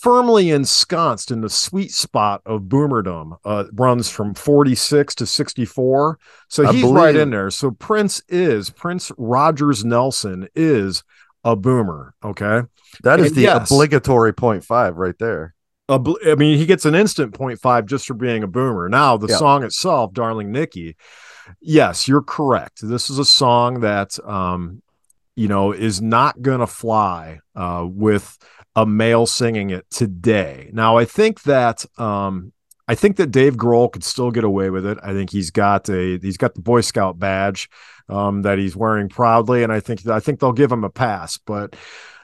[0.00, 3.36] firmly ensconced in the sweet spot of boomerdom.
[3.44, 7.50] Uh, runs from 46 to 64, so I he's believe- right in there.
[7.50, 11.02] So Prince is Prince Rogers Nelson is
[11.44, 12.14] a boomer.
[12.24, 12.62] Okay.
[13.02, 15.54] That is the yes, obligatory 0.5 right there.
[15.88, 18.88] I mean, he gets an instant 0.5 just for being a boomer.
[18.88, 19.36] Now, the yeah.
[19.36, 20.96] song itself, Darling Nikki,
[21.60, 22.80] yes, you're correct.
[22.82, 24.82] This is a song that, um,
[25.34, 28.38] you know, is not going to fly uh, with
[28.76, 30.70] a male singing it today.
[30.72, 32.52] Now, I think that um,
[32.90, 34.98] I think that Dave Grohl could still get away with it.
[35.00, 37.70] I think he's got a he's got the Boy Scout badge
[38.08, 41.38] um, that he's wearing proudly, and I think I think they'll give him a pass.
[41.38, 41.76] But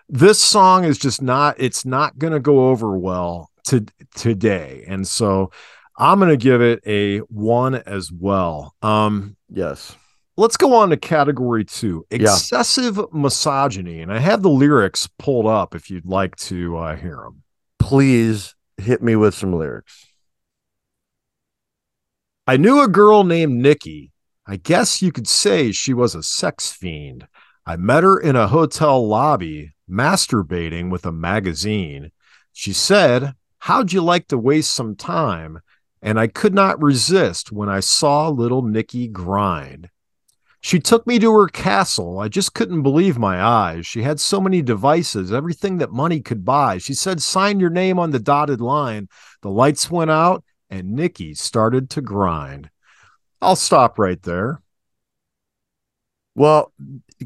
[0.08, 5.06] this song is just not it's not going to go over well to today, and
[5.06, 5.52] so
[5.96, 8.74] I'm going to give it a one as well.
[8.82, 9.94] Um, yes.
[10.36, 13.04] Let's go on to category two excessive yeah.
[13.12, 14.02] misogyny.
[14.02, 17.42] And I have the lyrics pulled up if you'd like to uh, hear them.
[17.78, 20.06] Please hit me with some lyrics.
[22.46, 24.12] I knew a girl named Nikki
[24.48, 27.26] I guess you could say she was a sex fiend.
[27.66, 32.12] I met her in a hotel lobby, masturbating with a magazine.
[32.52, 35.60] She said, How'd you like to waste some time?
[36.00, 39.90] And I could not resist when I saw little Nikki grind.
[40.60, 42.20] She took me to her castle.
[42.20, 43.84] I just couldn't believe my eyes.
[43.84, 46.78] She had so many devices, everything that money could buy.
[46.78, 49.08] She said, Sign your name on the dotted line.
[49.42, 52.70] The lights went out, and Nikki started to grind.
[53.40, 54.60] I'll stop right there.
[56.34, 56.72] Well,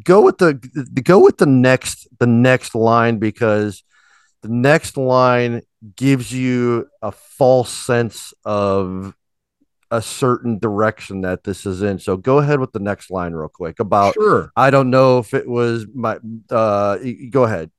[0.05, 0.55] go with the
[1.03, 3.83] go with the next the next line because
[4.43, 5.63] the next line
[5.97, 9.15] gives you a false sense of
[9.91, 11.99] a certain direction that this is in.
[11.99, 14.53] So go ahead with the next line real quick about sure.
[14.57, 16.19] I don't know if it was my
[16.49, 16.99] uh
[17.31, 17.71] go ahead.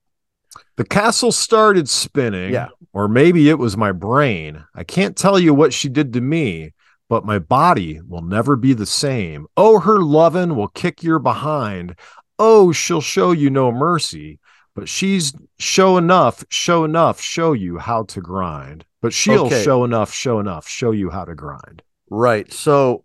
[0.76, 2.54] The castle started spinning.
[2.54, 2.70] Yeah.
[2.94, 4.64] Or maybe it was my brain.
[4.76, 6.74] I can't tell you what she did to me,
[7.08, 9.48] but my body will never be the same.
[9.56, 11.96] Oh, her lovin' will kick your behind.
[12.38, 14.40] Oh, she'll show you no mercy.
[14.76, 18.86] But she's show enough, show enough, show you how to grind.
[19.02, 19.64] But she'll Okay.
[19.64, 21.82] show enough, show enough, show you how to grind.
[22.10, 22.52] Right.
[22.54, 23.04] So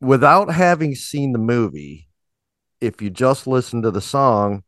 [0.00, 2.08] without having seen the movie,
[2.80, 4.64] if you just listen to the song,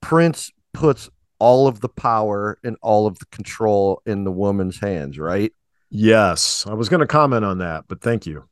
[0.00, 5.18] Prince puts all of the power and all of the control in the woman's hands,
[5.18, 5.52] right?
[5.90, 6.66] Yes.
[6.68, 8.44] I was going to comment on that, but thank you.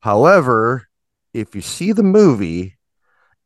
[0.00, 0.88] However,
[1.34, 2.76] if you see the movie,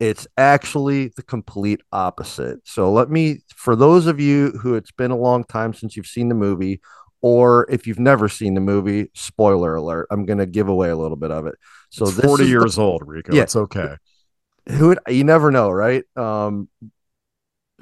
[0.01, 2.59] it's actually the complete opposite.
[2.65, 6.07] So let me, for those of you who it's been a long time since you've
[6.07, 6.81] seen the movie,
[7.21, 10.97] or if you've never seen the movie, spoiler alert, I'm going to give away a
[10.97, 11.55] little bit of it.
[11.91, 13.33] So It's this 40 is the- years old, Rico.
[13.35, 13.43] Yeah.
[13.43, 13.97] It's okay.
[14.69, 16.05] who you never know, right?
[16.17, 16.69] Um,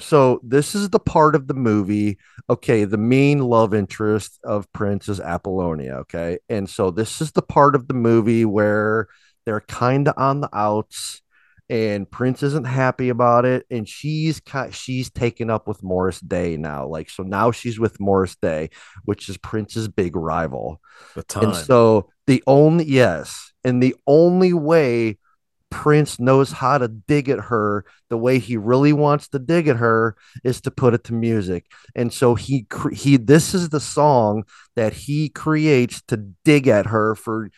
[0.01, 2.19] so this is the part of the movie.
[2.49, 5.95] Okay, the main love interest of Prince is Apollonia.
[6.01, 9.09] Okay, and so this is the part of the movie where
[9.47, 11.23] they're kind of on the outs,
[11.69, 14.43] and Prince isn't happy about it, and she's
[14.73, 16.87] she's taken up with Morris Day now.
[16.87, 18.71] Like so now she's with Morris Day,
[19.05, 20.81] which is Prince's big rival.
[21.15, 21.45] The time.
[21.45, 25.19] And so the only yes, and the only way
[25.71, 29.77] Prince knows how to dig at her the way he really wants to dig at
[29.77, 31.67] her is to put it to music.
[31.95, 34.45] And so he he this is the song
[34.77, 37.51] that he creates to dig at her for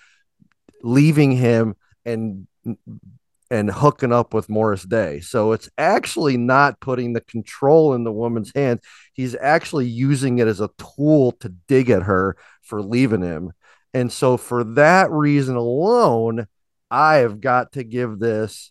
[0.83, 2.47] leaving him and
[3.51, 5.21] and hooking up with Morris Day.
[5.21, 8.81] So it's actually not putting the control in the woman's hands.
[9.13, 13.53] He's actually using it as a tool to dig at her for leaving him.
[13.93, 16.47] And so for that reason alone,
[16.93, 18.71] I have got to give this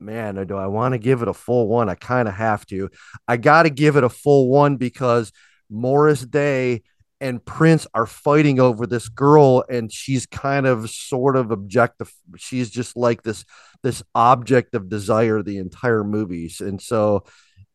[0.00, 1.88] man, do I want to give it a full one?
[1.88, 2.90] I kind of have to.
[3.28, 5.30] I got to give it a full one because
[5.70, 6.82] Morris Day
[7.20, 12.12] and Prince are fighting over this girl, and she's kind of sort of objective.
[12.36, 13.44] She's just like this
[13.82, 17.24] this object of desire the entire movies, and so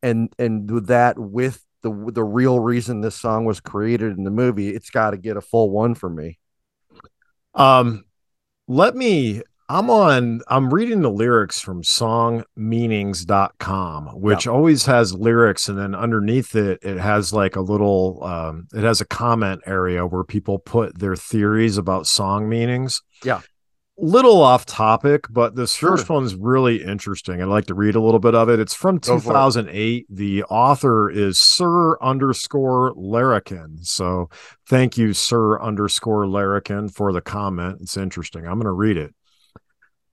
[0.02, 4.68] and and that with the the real reason this song was created in the movie,
[4.70, 6.38] it's got to get a full one for me.
[7.54, 8.04] Um,
[8.72, 9.42] let me.
[9.68, 10.40] I'm on.
[10.48, 16.98] I'm reading the lyrics from songmeanings.com, which always has lyrics, and then underneath it, it
[16.98, 18.24] has like a little.
[18.24, 23.02] Um, it has a comment area where people put their theories about song meanings.
[23.24, 23.40] Yeah.
[24.04, 25.90] Little off topic, but this Sure.
[25.90, 27.40] first one's really interesting.
[27.40, 28.58] I'd like to read a little bit of it.
[28.58, 29.32] It's from Go for it.
[29.32, 30.06] 2008.
[30.10, 33.78] The author is Sir underscore Larrikin.
[33.82, 34.28] So
[34.68, 37.78] thank you, Sir underscore Larrikin, for the comment.
[37.80, 38.44] It's interesting.
[38.44, 39.14] I'm going to read it.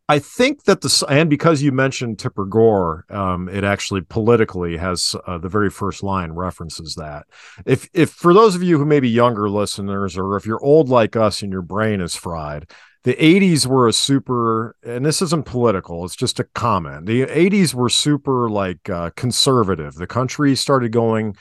[0.08, 5.16] I think that the and because you mentioned Tipper Gore, um, it actually politically has
[5.26, 7.26] uh, the very first line references that.
[7.66, 10.90] If if for those of you who may be younger listeners, or if you're old
[10.90, 12.72] like us and your brain is fried,
[13.04, 17.74] the 80s were a super and this isn't political it's just a comment the 80s
[17.74, 21.36] were super like uh, conservative the country started going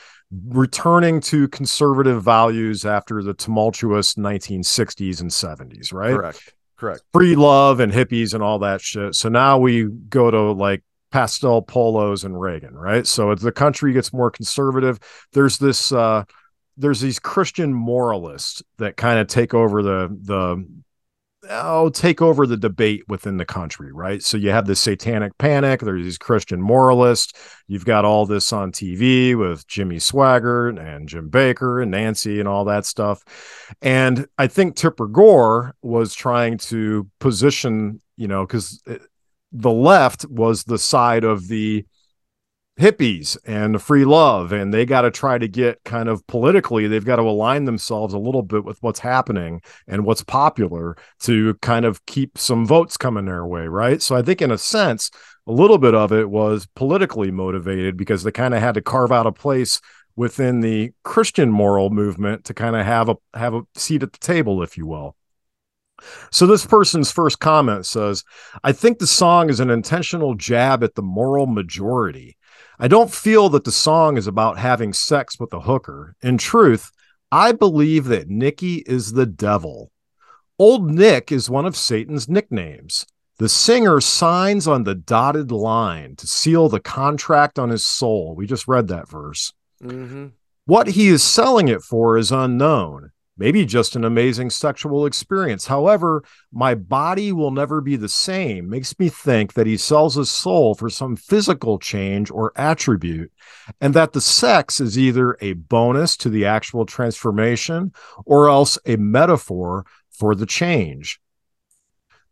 [0.48, 6.54] returning to conservative values after the tumultuous 1960s and 70s right Correct.
[6.76, 7.02] Correct.
[7.12, 11.62] free love and hippies and all that shit so now we go to like pastel
[11.62, 14.98] polos and reagan right so as the country gets more conservative
[15.32, 16.22] there's this uh
[16.76, 20.64] there's these christian moralists that kind of take over the the
[21.49, 24.22] oh take over the debate within the country right?
[24.22, 27.32] So you have this satanic panic there's these christian moralists
[27.66, 32.49] you've got all this on tv with jimmy swaggart and jim bakker and nancy and
[32.49, 33.22] all that stuff.
[33.82, 38.99] And i think tipper gore was trying to position you know because eh,
[39.53, 41.84] the left was the side of the
[42.79, 47.05] hippies and free love and they got to try to get kind of politically they've
[47.05, 51.85] got to align themselves a little bit with what's happening and what's popular to kind
[51.85, 55.11] of keep some votes coming their way right so i think in a sense
[55.49, 59.11] a little bit of it was politically motivated because they kind of had to carve
[59.11, 59.81] out a place
[60.14, 64.18] within the christian moral movement to kind of have a have a seat at the
[64.18, 65.16] table if you will
[66.31, 68.22] so this person's first comment says,
[68.62, 72.38] I think the song is an intentional jab at the moral majority.
[72.81, 76.14] I don't feel that the song is about having sex with a hooker.
[76.22, 76.93] In truth,
[77.33, 79.91] I believe that Nicky is the devil.
[80.59, 83.05] Old Nick is one of Satan's nicknames.
[83.39, 88.35] The singer signs on the dotted line to seal the contract on his soul.
[88.35, 89.53] We just read that verse.
[89.83, 90.29] Mm-hmm.
[90.66, 93.11] What he is selling it for is unknown.
[93.39, 95.66] Maybe just an amazing sexual experience.
[95.66, 98.68] However, my body will never be the same.
[98.68, 103.32] Makes me think that he sells his soul for some physical change or attribute,
[103.80, 107.93] and that the sex is either a bonus to the actual transformation
[108.26, 111.20] or else a metaphor for the change.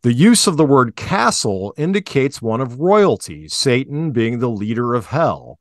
[0.02, 5.07] The use of the word castle indicates one of royalty, Satan being the leader of
[5.07, 5.59] hell.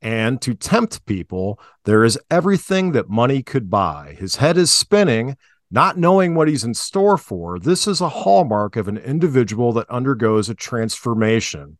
[0.00, 4.16] And to tempt people, there is everything that money could buy.
[4.18, 5.36] His head is spinning,
[5.70, 7.58] not knowing what he's in store for.
[7.58, 11.78] This is a hallmark of an individual that undergoes a transformation.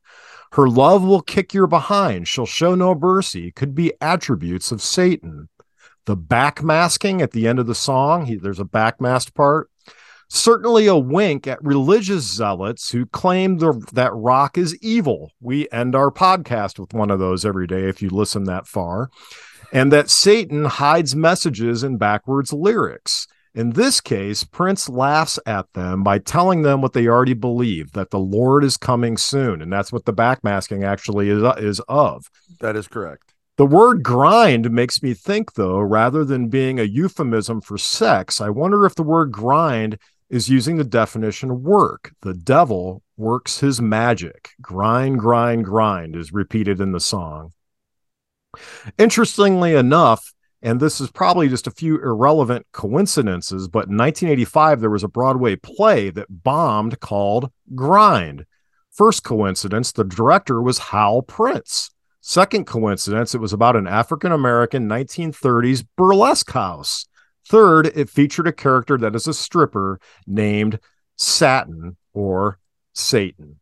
[0.52, 2.26] Her love will kick your behind.
[2.26, 5.48] She'll show no mercy, could be attributes of Satan.
[6.06, 9.70] The backmasking at the end of the song, he, there's a backmasked part
[10.28, 15.32] certainly a wink at religious zealots who claim the, that rock is evil.
[15.40, 19.10] We end our podcast with one of those every day if you listen that far.
[19.72, 23.26] And that Satan hides messages in backwards lyrics.
[23.54, 28.10] In this case, Prince laughs at them by telling them what they already believe that
[28.10, 29.60] the Lord is coming soon.
[29.60, 32.30] And that's what the backmasking actually is, is of.
[32.60, 33.34] That is correct.
[33.56, 38.50] The word grind makes me think, though, rather than being a euphemism for sex, I
[38.50, 39.98] wonder if the word grind
[40.30, 42.12] is using the definition of work.
[42.22, 44.50] The devil works his magic.
[44.60, 47.52] Grind, grind, grind is repeated in the song.
[48.98, 54.90] Interestingly enough, and this is probably just a few irrelevant coincidences, but in 1985, there
[54.90, 58.44] was a Broadway play that bombed called Grind.
[58.90, 61.90] First coincidence, the director was Hal Prince.
[62.20, 67.06] Second coincidence, it was about an African American 1930s burlesque house.
[67.48, 70.80] Third, it featured a character that is a stripper named
[71.16, 72.58] Satin or
[72.92, 73.58] Satan.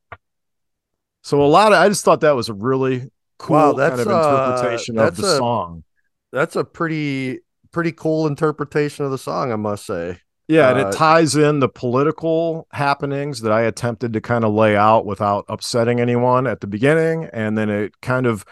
[1.23, 4.11] So a lot of I just thought that was a really cool Wow, that's, kind
[4.11, 5.85] of uh, interpretation of the a- song.
[6.33, 7.41] That's a pretty
[7.73, 10.21] pretty cool interpretation of the song, I must say.
[10.49, 14.55] Yeah, and uh, it ties in the political happenings that I attempted to kind of
[14.55, 17.29] lay out without upsetting anyone at the beginning.
[17.33, 18.45] And then it kind of,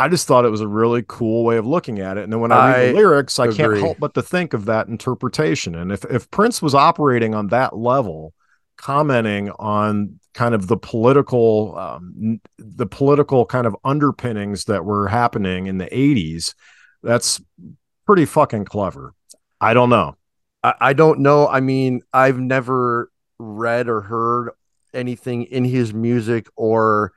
[0.00, 2.24] I just thought it was a really cool way of looking at it.
[2.24, 4.88] And then when I read the lyrics, I can't help but to think of that
[4.88, 5.74] interpretation.
[5.74, 8.32] And if, if Prince was operating on that level,
[8.78, 15.66] commenting on kind of the political, um, the political kind of underpinnings that were happening
[15.66, 16.54] in the 80s,
[17.02, 17.42] that's
[18.06, 19.12] pretty fucking clever.
[19.60, 20.16] I don't know.
[20.62, 21.46] I, I don't know.
[21.46, 24.52] I mean, I've never read or heard
[24.94, 27.12] anything in his music or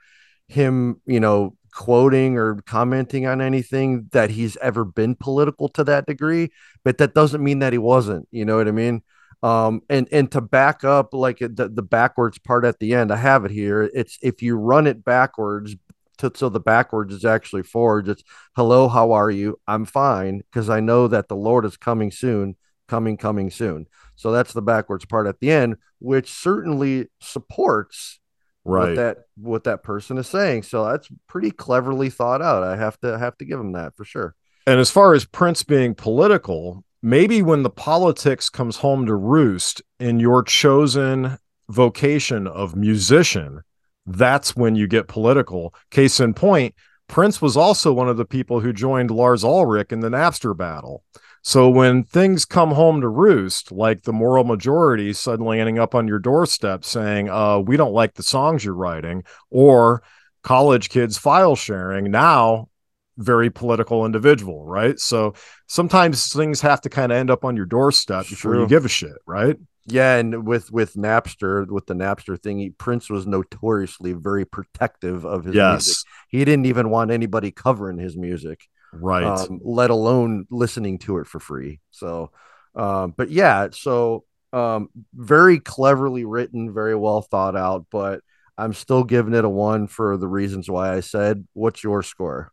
[0.49, 6.05] him, you know, quoting or commenting on anything that he's ever been political to that
[6.05, 6.51] degree,
[6.83, 9.01] but that doesn't mean that he wasn't, you know what I mean?
[9.41, 13.17] Um, and and to back up like the, the backwards part at the end, I
[13.17, 13.83] have it here.
[13.93, 15.75] It's if you run it backwards
[16.19, 18.07] to so the backwards is actually forwards.
[18.07, 18.23] It's
[18.55, 19.59] hello, how are you?
[19.67, 22.55] I'm fine because I know that the Lord is coming soon
[22.87, 28.19] coming coming soon so that's the backwards part at the end which certainly supports
[28.65, 28.89] Right.
[28.89, 32.97] what that what that person is saying so that's pretty cleverly thought out i have
[33.01, 34.35] to have to give him that for sure
[34.65, 39.81] And as far as Prince being political, maybe when the politics comes home to roost
[39.99, 41.37] in your chosen
[41.69, 43.61] vocation of musician,
[44.05, 45.73] that's when you get political.
[45.91, 46.73] Case in point,
[47.09, 51.03] Prince was also one of the people who joined Lars Ulrich in the Napster battle.
[51.45, 56.07] So when things come home to roost, like the moral majority suddenly ending up on
[56.07, 60.03] your doorstep saying, uh, we don't like the songs you're writing, or
[60.41, 62.69] college kids file sharing, now
[63.17, 64.97] very political individual, right?
[64.99, 65.33] So
[65.67, 68.89] sometimes things have to kind of end up on your doorstep before you give a
[68.89, 69.57] shit, right?
[69.85, 75.43] yeah and with with napster with the napster thing prince was notoriously very protective of
[75.43, 79.23] his music yes, he didn't even want anybody covering his music right.
[79.23, 81.79] um, let alone listening to it for free.
[81.91, 82.31] So,
[82.75, 88.21] um, but yeah, so um, very cleverly written, very well thought out, but
[88.57, 91.47] I'm still giving it a one for the reasons why I said.
[91.53, 92.51] What's your score?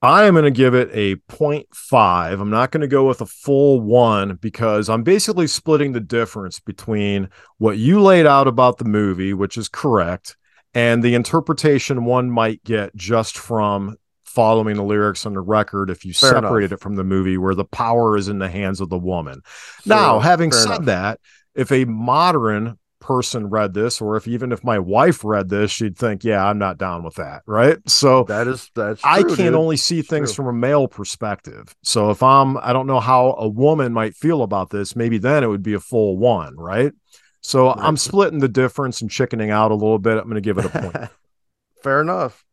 [0.00, 2.40] I am going to give it a 0.5.
[2.40, 6.60] I'm not going to go with a full one because I'm basically splitting the difference
[6.60, 10.36] between what you laid out about the movie, which is correct,
[10.72, 13.96] and the interpretation one might get just from
[14.38, 16.80] following the lyrics on the record if you Fair separated enough.
[16.80, 19.40] it from the movie where the power is in the hands of the woman.
[19.84, 20.84] Now, So, having fair said enough.
[20.86, 21.20] that,
[21.54, 25.96] if a modern person read this, or if even if my wife read this, she'd
[25.96, 27.42] think, yeah, I'm not down with that.
[27.46, 27.78] Right.
[27.88, 29.54] So that is that's I true, can dude.
[29.54, 30.44] only see It's things true.
[30.44, 31.74] from a male perspective.
[31.82, 35.42] So if I'm, I don't know how a woman might feel about this, maybe then
[35.42, 36.54] it would be a full one.
[36.56, 36.92] Right.
[37.40, 40.18] So I'm splitting the difference and chickening out a little bit.
[40.18, 41.10] I'm going to give it a point.
[41.82, 42.44] Fair enough.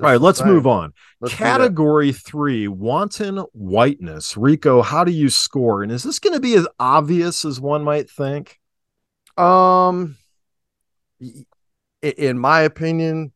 [0.00, 0.92] All right, let's move on.
[1.20, 1.34] Let's.
[1.34, 4.36] Category three, wanton whiteness.
[4.36, 5.82] Rico, how do you score?
[5.82, 8.60] And is this going to be as obvious as one might think?
[9.36, 10.16] Um,
[12.00, 13.32] in my opinion,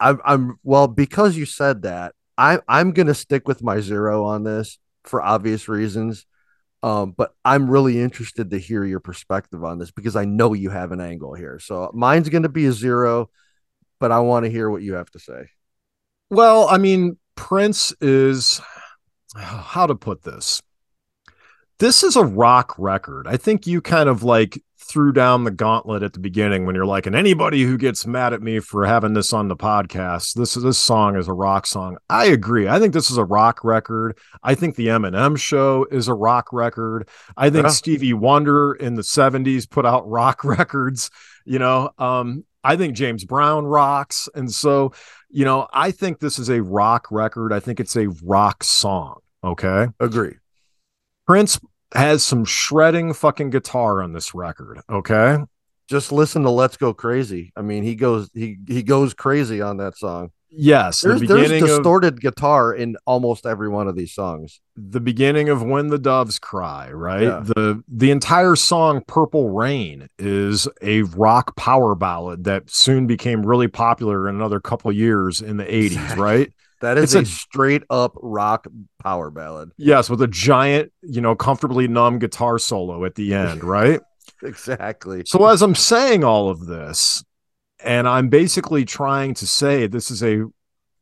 [0.00, 2.14] I, I'm- well because you said that.
[2.36, 6.24] I I'm gonna stick with my zero on this for obvious reasons.
[6.84, 10.70] Um, but I'm really interested to hear your perspective on this because I know you
[10.70, 11.58] have an angle here.
[11.58, 13.30] So mine's gonna be a zero,
[14.00, 15.50] but I want to hear what you have to say.
[16.30, 18.60] Well, I mean, Prince is
[19.36, 20.60] how to put this.
[21.78, 23.28] This is a rock record.
[23.28, 26.86] I think you kind of like threw down the gauntlet at the beginning when you're
[26.86, 30.54] like, and anybody who gets mad at me for having this on the podcast, this
[30.54, 31.96] this song is a rock song.
[32.10, 32.66] I agree.
[32.66, 34.18] I think this is a rock record.
[34.42, 37.08] I think the Eminem show is a rock record.
[37.36, 37.70] I think Yeah.
[37.70, 41.10] Stevie Wonder in the 70s put out rock records,
[41.44, 41.90] you know.
[41.98, 44.92] Um I think James Brown rocks and so,
[45.30, 47.52] you know, I think this is a rock record.
[47.52, 49.88] I think it's a rock song, okay?
[50.00, 50.36] Agree.
[51.26, 51.60] Prince
[51.94, 55.38] has some shredding fucking guitar on this record, okay?
[55.88, 59.78] Just listen to "Let's Go Crazy." I mean, he goes he he goes crazy on
[59.78, 60.30] that song.
[60.50, 64.60] Yes, There's the there's beginning of distorted guitar in almost every one of these songs.
[64.76, 67.22] the beginning of when the doves cry, right?
[67.22, 67.40] Yeah.
[67.44, 73.68] The the entire song Purple Rain is a rock power ballad that soon became really
[73.68, 76.52] popular in another couple years in the 80s, right?
[76.80, 78.66] That is It's a, a- straight up rock
[79.02, 79.72] power ballad.
[79.76, 84.00] Yes, with a giant, you know, comfortably numb guitar solo at the end, right?
[84.42, 85.22] Exactly.
[85.26, 87.24] So as I'm saying all of this,
[87.80, 90.44] and I'm basically trying to say this is a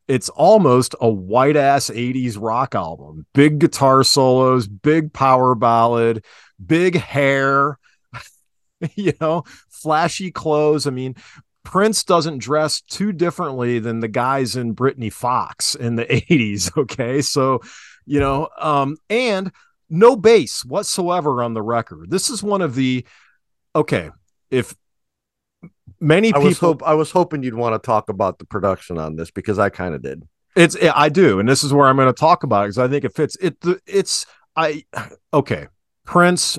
[0.07, 3.25] it's almost a white ass 80s rock album.
[3.33, 6.23] Big guitar solos, big power ballad,
[6.65, 7.77] big hair,
[8.95, 10.87] you know, flashy clothes.
[10.87, 11.15] I mean,
[11.65, 17.21] Prince doesn't dress too differently than the guys in Britny Fox in the 80s, okay?
[17.21, 17.61] So,
[18.05, 19.51] you know, um and
[19.89, 22.09] no bass whatsoever on the record.
[22.09, 23.05] This is one of the
[23.75, 24.09] okay,
[24.49, 24.75] if
[25.99, 28.97] many I people was hope I was hoping you'd want to talk about the production
[28.97, 30.27] on this because I kind of did.
[30.55, 32.87] It's I do, and this is where I'm going to talk about it because I
[32.87, 33.37] think it fits.
[33.39, 34.85] It the it's I
[35.33, 35.67] okay.
[36.05, 36.57] Prince,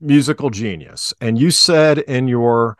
[0.00, 2.76] musical genius, and you said in your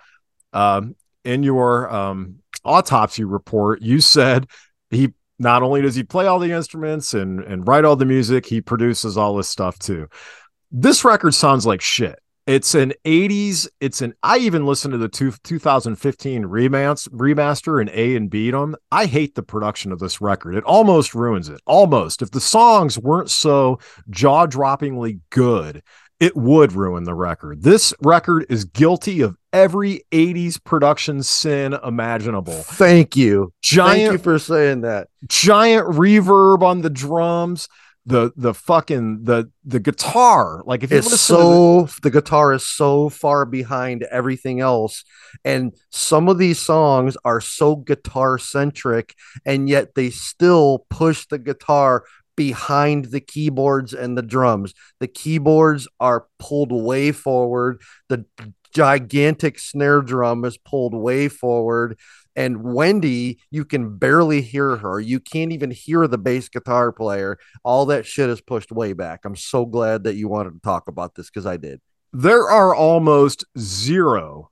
[0.53, 4.47] um in your um autopsy report, you said
[4.91, 8.47] he not only does he play all the instruments and and write all the music,
[8.47, 10.09] he produces all this stuff too.
[10.71, 12.21] This record sounds like shit.
[12.49, 13.69] It's an 80s.
[13.79, 14.15] It's an.
[14.23, 18.75] I even listened to the two, 2015 remaster, remaster and A and beat them.
[18.91, 20.55] I hate the production of this record.
[20.55, 21.61] It almost ruins it.
[21.67, 22.23] Almost.
[22.23, 25.83] If the songs weren't so jaw droppingly good,
[26.21, 27.65] it would ruin the record.
[27.65, 32.63] This record is guilty of every 80s production sin imaginable.
[32.63, 33.53] Thank you.
[33.61, 35.09] Giant Thank you for saying that.
[35.29, 37.69] giant reverb on the drums
[38.09, 43.11] the the fucking the the guitar like if you It's so the guitar is so
[43.11, 45.05] far behind everything else,
[45.45, 51.39] and some of these songs are so guitar centric, and yet they still push the
[51.39, 52.05] guitar
[52.35, 54.73] behind the keyboards and the drums.
[55.01, 57.83] The keyboards are pulled way forward.
[58.09, 58.25] The
[58.75, 61.99] gigantic snare drum is pulled way forward.
[62.39, 65.01] And Wendy, you can barely hear her.
[65.01, 67.37] You can't even hear the bass guitar player.
[67.65, 69.25] All that shit is pushed way back.
[69.25, 71.81] I'm so glad that you wanted to talk about this because I did.
[72.13, 74.51] there are almost zero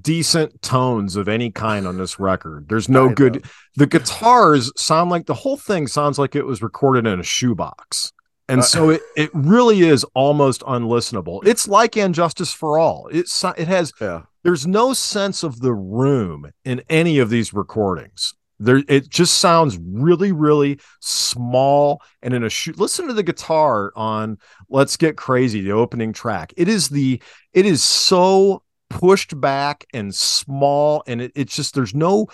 [0.00, 3.14] decent tones of any kind on this record there's no I know.
[3.14, 3.44] good
[3.76, 8.12] the guitars sound like the whole thing sounds like it was recorded in a shoebox
[8.48, 13.08] and Uh, so it, it really is almost unlistenable it's like And Justice for All
[13.12, 14.22] it's it has Yeah.
[14.44, 18.34] There's no sense of the room in any of these recordings.
[18.60, 23.92] There it just sounds really really small and in a shoot listen to the guitar
[23.96, 24.38] on
[24.68, 26.54] let's get crazy the opening track.
[26.56, 27.20] It is the
[27.52, 32.28] it is so pushed back and small and it, it's just there's no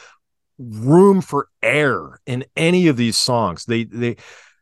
[0.58, 3.64] room for air in any of these songs.
[3.64, 4.16] They they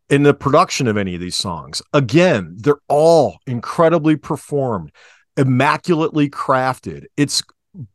[0.09, 1.82] in the production of any of these songs.
[1.92, 4.92] Again they're all incredibly performed
[5.39, 7.43] immaculately crafted it's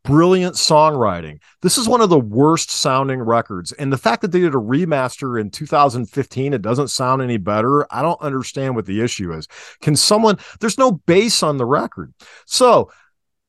[0.03, 4.39] brilliant songwriting this is one of the worst sounding records and the fact that they
[4.39, 9.01] did a remaster in 2015 it doesn't sound any better i don't understand what the
[9.01, 9.47] issue is
[9.81, 12.13] can someone there's no bass on the record
[12.45, 12.89] so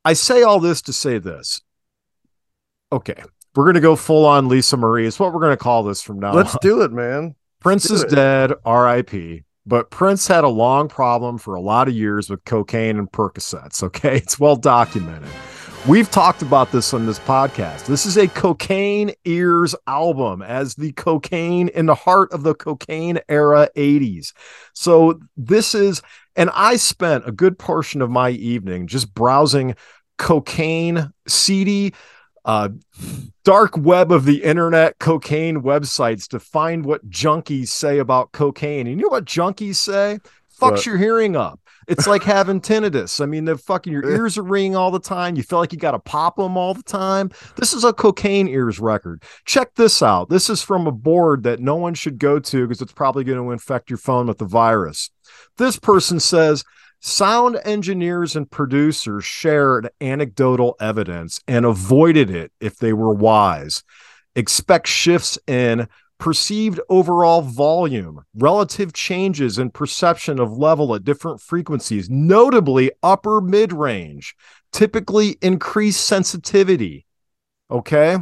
[0.05, 1.61] i say all this to say this
[2.91, 3.23] okay
[3.55, 6.03] we're going to go full on lisa marie it's what we're going to call this
[6.03, 6.37] from now on.
[6.37, 6.61] Let's on.
[6.63, 7.37] do it, man.
[7.65, 9.45] Prince is dead, RIP.
[9.67, 13.83] But Prince had a long problem for a lot of years with cocaine and Percocets.
[13.83, 15.31] Okay, it's well documented.
[15.87, 17.85] We've talked about this on this podcast.
[17.85, 23.19] This is a Cocaine Ears album, as the cocaine in the heart of the cocaine
[23.29, 24.33] era 80s.
[24.73, 26.01] So, this is,
[26.37, 29.77] and I spent a good portion of my evening just browsing
[30.17, 31.93] cocaine, seedy,
[32.45, 32.69] uh,
[33.45, 38.87] dark web of the internet cocaine websites to find what junkies say about cocaine.
[38.87, 40.19] And you know what junkies say?
[40.61, 40.87] Fucks What?
[40.87, 41.61] your hearing up.
[41.89, 43.21] It's like having tinnitus.
[43.21, 45.37] I mean, the fucking your ears are ringing all the time.
[45.37, 47.31] You feel like you got to pop them all the time.
[47.57, 49.23] This is a cocaine ears record.
[49.45, 50.29] Check this out.
[50.31, 53.39] This is from a board that no one should go to because it's probably going
[53.43, 55.11] to infect your phone with the virus.
[55.59, 56.65] This person says
[57.05, 63.83] sound engineers and producers shared anecdotal evidence and avoided it if they were wise.
[64.35, 65.87] Expect shifts in
[66.19, 73.73] perceived overall volume, relative changes in perception of level at different frequencies, notably upper mid
[73.73, 74.35] range,
[74.73, 77.05] typically increased sensitivity.
[77.71, 78.17] Okay.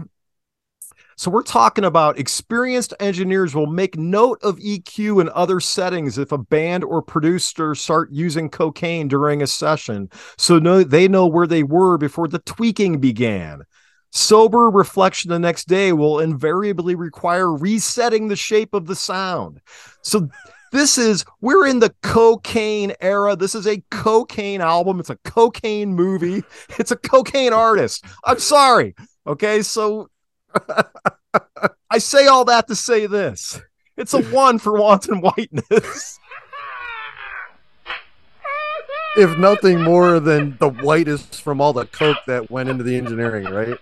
[1.16, 6.32] So we're talking about experienced engineers will make note of EQ and other settings if
[6.32, 10.08] a band or producer start using cocaine during a session,
[10.38, 13.62] so no, they know where they were before the tweaking began.
[14.10, 19.60] Sober reflection the next day will invariably require resetting the shape of the sound.
[20.02, 20.28] So
[20.70, 23.36] this is we're in the cocaine era.
[23.36, 25.00] This is a cocaine album.
[25.00, 26.42] It's a cocaine movie.
[26.78, 28.04] It's a cocaine artist.
[28.24, 28.94] I'm sorry.
[29.26, 30.08] Okay, so
[31.90, 33.60] I say all that to say this.
[33.96, 36.18] It's a one for wanton whiteness.
[39.16, 43.44] if nothing more than the whitest from all the coke that went into the engineering,
[43.44, 43.78] right?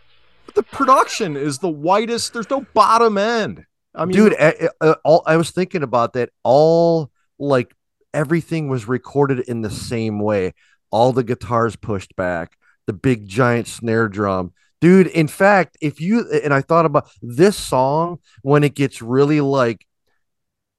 [0.47, 2.33] But the production is the whitest.
[2.33, 3.65] There's no bottom end.
[3.95, 6.31] I mean, Dude, I, I, all, I was thinking about that.
[6.43, 7.75] All like
[8.13, 10.55] everything was recorded in the same way.
[10.91, 12.57] All the guitars pushed back,
[12.87, 14.53] the big giant snare drum.
[14.81, 19.41] Dude, in fact, if you and I thought about this song when it gets really
[19.41, 19.87] like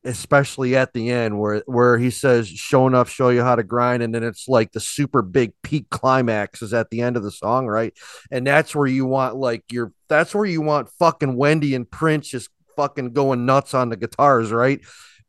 [0.04, 4.02] especially at the end where where he says show enough show you how to grind
[4.02, 7.32] and then it's like the super big peak climax is at the end of the
[7.32, 7.93] song right?
[8.32, 12.30] And that's where you want like your that's where you want fucking wendy and prince
[12.30, 14.82] just fucking going nuts on the guitars right?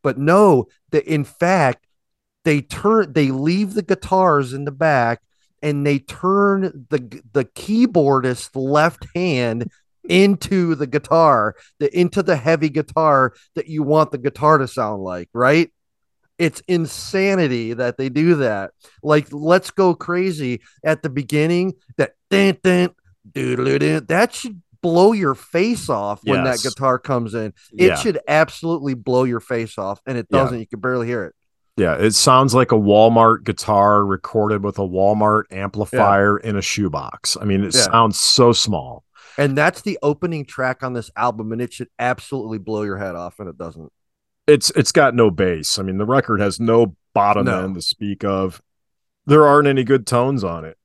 [0.02, 1.86] But no that in fact
[2.44, 5.20] they turn they leave the guitars in the back
[5.62, 9.70] and they turn the the keyboardist left hand
[10.08, 15.02] into the guitar, the into the heavy guitar that you want the guitar to sound
[15.02, 15.70] like, right?
[16.38, 18.72] It's insanity that they do that.
[19.02, 21.74] Like, let's go crazy at the beginning.
[21.98, 22.90] That dun, dun,
[23.32, 26.62] doodle-doo, that should blow your face off when Yes.
[26.62, 27.52] that guitar comes in.
[27.72, 27.94] It Yeah.
[27.94, 30.58] should absolutely blow your face off, and it doesn't.
[30.58, 31.34] You can barely hear it.
[31.76, 37.36] Yeah, it sounds like a Walmart guitar recorded with a Walmart amplifier in a shoebox.
[37.40, 37.80] I mean, it Yeah.
[37.82, 39.04] sounds so small.
[39.38, 43.14] And that's the opening track on this album, and it should absolutely blow your head
[43.14, 43.90] off, and it doesn't.
[44.46, 45.78] It's it's got no bass.
[45.78, 47.64] I mean, the record has no bottom No.
[47.64, 48.60] end to speak of.
[49.24, 50.76] There aren't any good tones on it.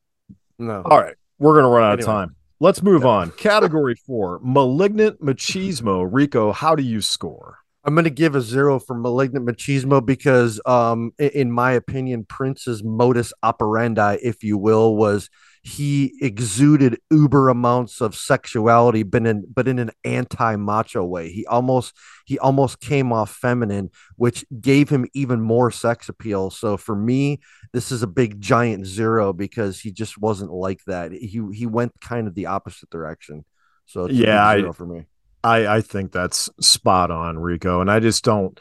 [0.58, 0.84] No.
[0.86, 2.36] All right, we're gonna run out of time.
[2.60, 3.32] Let's move on.
[3.32, 6.08] Category four: malignant machismo.
[6.10, 7.58] Rico, how do you score?
[7.88, 12.84] I'm going to give a zero for Malignant Machismo because, um, in my opinion, Prince's
[12.84, 15.30] modus operandi, if you will, was
[15.64, 21.30] he exuded uber amounts of sexuality, but in but in an anti-macho way.
[21.32, 21.94] He almost
[22.26, 26.50] he almost came off feminine, which gave him even more sex appeal.
[26.50, 27.40] So for me,
[27.72, 31.14] this is a big giant zero because he just wasn't like that.
[31.14, 33.46] He he went kind of the opposite direction.
[33.86, 35.06] So it's a big Yeah, I- zero for me.
[35.44, 38.60] I I think that's spot on, Rico, and I just don't,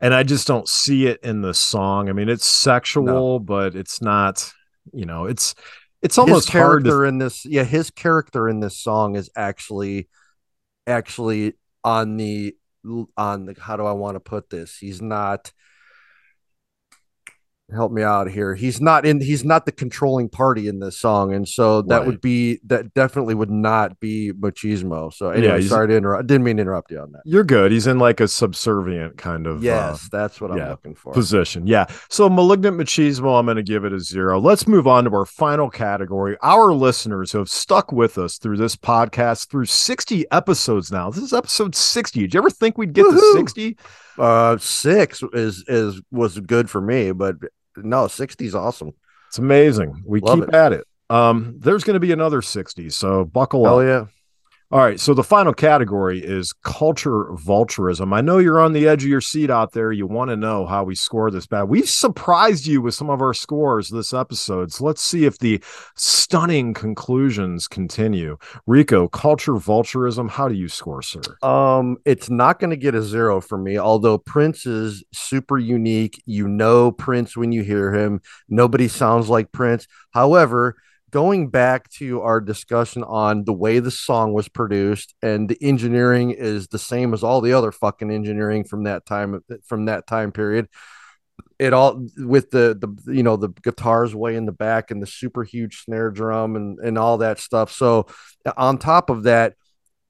[0.00, 2.08] and I just don't see it in the song.
[2.08, 4.52] I mean, it's sexual, but it's not.
[4.92, 5.54] You know, it's
[6.02, 9.30] it's almost his hard to character in this yeah his character in this song is
[9.36, 10.08] actually
[10.86, 12.54] actually on the
[13.16, 15.52] on the how do i want to put this he's not
[17.74, 21.34] help me out here he's not in he's not the controlling party in this song
[21.34, 22.06] and so that Right.
[22.06, 26.28] would be that definitely would not be machismo so Yeah, anyway he's- sorry to interrupt
[26.28, 27.72] didn't mean to interrupt you on that You're good.
[27.72, 31.12] He's in like a subservient kind of uh, yes that's what i'm yeah, looking for
[31.12, 31.66] position.
[31.66, 31.86] Yeah.
[32.08, 34.38] So malignant machismo, I'm going to give it a zero.
[34.38, 36.36] Let's move on to our final category.
[36.42, 41.10] Our listeners who have stuck with us through this podcast through 60 episodes now.
[41.10, 42.20] This is episode 60.
[42.20, 43.76] Did you ever think we'd get to 60?
[44.18, 47.34] uh six is is was good for me but
[47.76, 48.92] no 60's awesome
[49.28, 50.02] It's amazing.
[50.06, 50.54] We Love keep it.
[50.54, 50.84] at it.
[51.08, 53.86] Um, there's going to be another 60, so buckle oh up.
[53.86, 54.06] yeah
[54.72, 58.12] All right, so the final category is culture vulturism.
[58.12, 59.92] I know you're on the edge of your seat out there.
[59.92, 61.64] You want to know how we score this bad.
[61.64, 64.72] We've surprised you with some of our scores this episode.
[64.72, 65.62] So let's see if the
[65.94, 68.38] stunning conclusions continue.
[68.66, 71.22] Rico, culture vulturism, how do you score, sir?
[71.44, 73.78] Um, it's not going to get a zero for me.
[73.78, 78.20] Although Prince is super unique, you know Prince when you hear him.
[78.48, 79.86] Nobody sounds like Prince.
[80.10, 80.74] However,
[81.10, 86.32] going back to our discussion on the way the song was produced and the engineering
[86.32, 90.32] is the same as all the other fucking engineering from that time from that time
[90.32, 90.68] period.
[91.58, 95.06] It all with the the you know the guitars way in the back and the
[95.06, 97.72] super huge snare drum and and all that stuff.
[97.72, 98.06] So
[98.56, 99.54] on top of that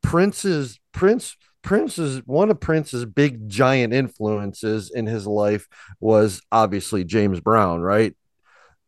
[0.03, 5.67] prince's prince prince's one of prince's big giant influences in his life
[5.99, 8.15] was obviously james brown right?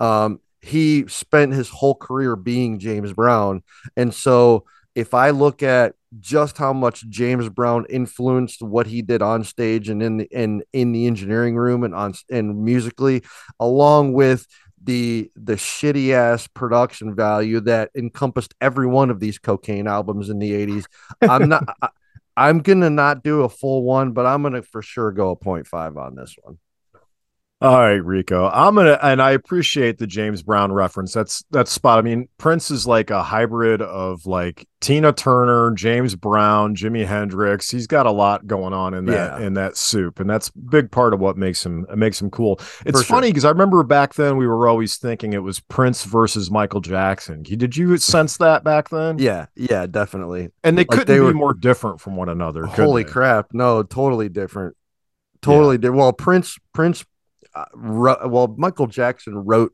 [0.01, 3.63] Um he spent his whole career being James Brown.
[3.97, 4.65] And so
[4.95, 9.89] if I look at just how much James Brown influenced what he did on stage
[9.89, 13.23] and in the in in the engineering room and on and musically,
[13.61, 14.47] along with
[14.83, 20.39] the the shitty ass production value that encompassed every one of these cocaine albums in
[20.39, 20.85] the 80s.
[21.23, 21.89] I'm not I,
[22.37, 25.97] I'm gonna not do a full one, but I'm gonna for sure go a 0.5
[25.97, 26.59] on this one.
[27.61, 28.49] All right, Rico.
[28.49, 31.13] I'm gonna and I appreciate the James Brown reference.
[31.13, 31.99] That's that's spot.
[31.99, 37.69] I mean, Prince is like a hybrid of like Tina Turner, James Brown, Jimi Hendrix.
[37.69, 39.45] He's got a lot going on in that Yeah.
[39.45, 42.61] in that soup, and that's big part of what makes him makes him cool.
[42.87, 46.05] It's For funny because I remember back then we were always thinking it was Prince
[46.05, 47.43] versus Michael Jackson.
[47.43, 49.19] Did you sense that back then?
[49.19, 50.51] Yeah, yeah, definitely.
[50.63, 52.67] and they Like, couldn't they be were- more different from one another.
[52.67, 53.49] Holy crap!
[53.53, 54.77] No, totally different.
[55.43, 55.99] Totally different.
[55.99, 57.05] Well, Prince, Prince,
[57.59, 59.73] Uh, well, Michael Jackson wrote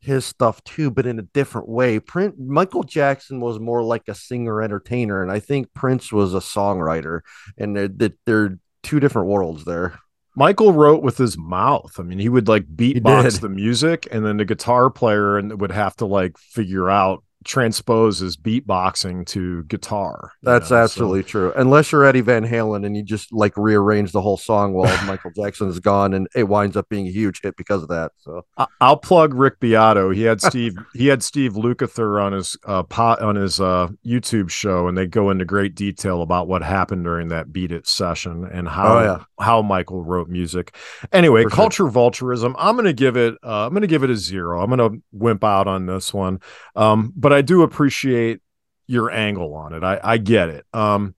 [0.00, 1.98] his stuff too, but in a different way.
[1.98, 6.38] Prince, Michael Jackson was more like a singer entertainer, and I think Prince was a
[6.38, 7.20] songwriter,
[7.56, 9.98] and they're they're, they're two different worlds there.
[10.36, 11.98] Michael wrote with his mouth.
[11.98, 15.72] I mean, he would like beatbox the music, and then the guitar player and would
[15.72, 20.32] have to like figure out transpose his beatboxing to guitar.
[20.42, 21.52] you That's know, so- absolutely true.
[21.56, 25.30] Unless you're Eddie Van Halen and you just like rearrange the whole song while Michael
[25.34, 28.12] Jackson is gone, and it winds up being a huge hit because of that.
[28.18, 28.44] So
[28.80, 30.10] I'll plug Rick Beato.
[30.10, 30.74] He had Steve.
[30.94, 35.06] he had Steve Lukather on his uh pot on his uh YouTube show, and they
[35.06, 39.02] go into great detail about what happened during that Beat It session and how Oh,
[39.02, 39.24] yeah.
[39.44, 40.74] how Michael wrote music.
[41.12, 41.56] Anyway, For sure.
[41.56, 42.54] culture vulturism.
[42.58, 43.34] I'm gonna give it.
[43.44, 44.60] Uh, I'm gonna give it a zero.
[44.62, 46.40] I'm gonna wimp out on this one.
[46.76, 48.40] Um, but I do appreciate
[48.86, 49.82] your angle on it.
[49.82, 50.66] I I get it.
[50.72, 51.14] Um.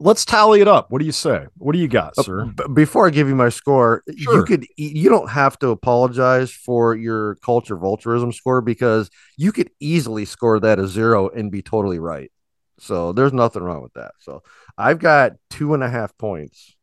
[0.00, 0.92] Let's tally it up.
[0.92, 1.46] What do you say?
[1.56, 2.44] What do you got, Uh, sir?
[2.72, 7.34] before I give you my score, you could you don't have to apologize for your
[7.36, 12.30] culture vulturism score because you could easily score that a zero and be totally right.
[12.78, 14.12] So there's nothing wrong with that.
[14.20, 14.44] So
[14.76, 16.76] I've got two and a half points.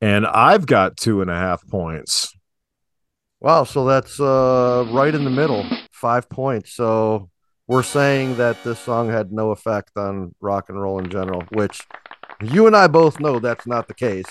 [0.00, 2.36] And I've got two and a half points.
[3.38, 5.64] Wow, so that's uh right in the middle,
[5.96, 6.72] five points.
[6.72, 7.30] So
[7.66, 11.80] we're saying that this song had no effect on rock and roll in general, which
[12.42, 14.26] you and I both know that's not the case.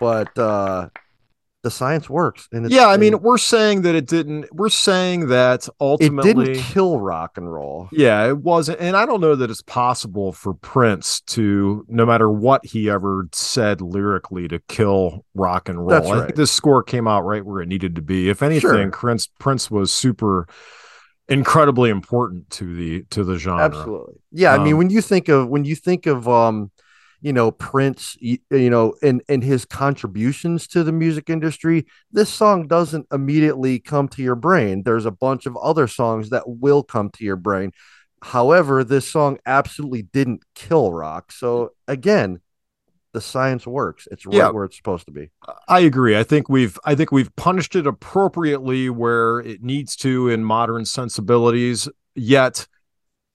[0.00, 0.88] But uh
[1.62, 4.54] the science works, and it's, yeah, I mean, we're saying that it didn't.
[4.54, 7.88] We're saying that ultimately it didn't kill rock and roll.
[7.90, 8.80] yeah, it wasn't.
[8.80, 13.30] And I don't know that it's possible for Prince to, no matter what he ever
[13.32, 15.88] said lyrically, to kill rock and roll.
[15.88, 18.28] That's I think this score came out right where it needed to be.
[18.28, 18.90] If anything, Sure.
[18.90, 20.46] Prince Prince was super
[21.28, 23.64] incredibly important to the to the genre.
[23.64, 24.14] Absolutely.
[24.32, 26.70] Yeah, I mean Um, when you think of when you think of um
[27.20, 32.30] you know Prince you, you know and and his contributions to the music industry, this
[32.30, 34.82] song doesn't immediately come to your brain.
[34.82, 37.72] There's a bunch of other songs that will come to your brain.
[38.22, 41.30] However, this song absolutely didn't kill rock.
[41.30, 42.40] So again,
[43.14, 44.06] the science works.
[44.10, 44.50] It's right Yeah.
[44.50, 45.30] where it's supposed to be.
[45.68, 46.18] I agree.
[46.18, 50.84] I think we've I think we've punished it appropriately where it needs to in modern
[50.84, 52.66] sensibilities, yet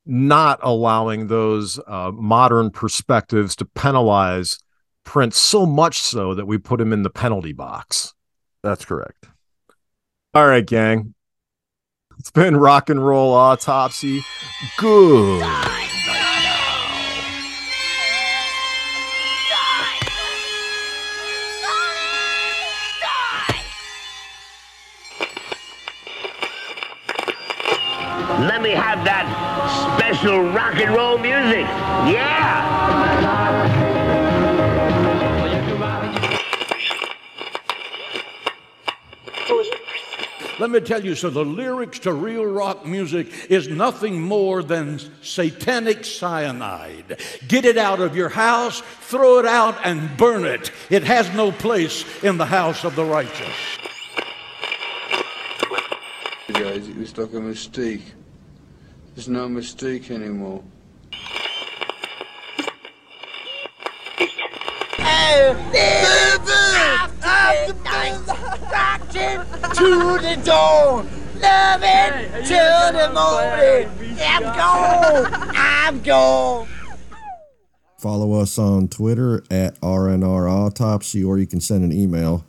[0.05, 4.59] not allowing those uh, modern perspectives to penalize
[5.05, 8.13] Prince so much so that we put him in the penalty box.
[8.61, 9.27] That's correct.
[10.33, 11.15] All right, gang.
[12.19, 14.21] It's been rock and roll autopsy.
[14.77, 15.88] Good.
[28.39, 29.27] Let me have that
[29.97, 31.65] special rock and roll music.
[32.07, 32.79] Yeah!
[40.59, 44.99] Let me tell you, so the lyrics to real rock music is nothing more than
[45.21, 47.19] satanic cyanide.
[47.47, 50.71] Get it out of your house, throw it out, and burn it.
[50.89, 53.55] It has no place in the house of the righteous.
[56.49, 58.01] Guys, it was like a mistake.
[59.15, 60.63] There's no mistake anymore.
[69.79, 71.07] to the dawn,
[71.39, 74.17] loving till the morning.
[74.19, 76.67] I'm gone, I'm gone.
[77.97, 82.45] Follow us on Twitter at RNR Autopsy, or you can send an email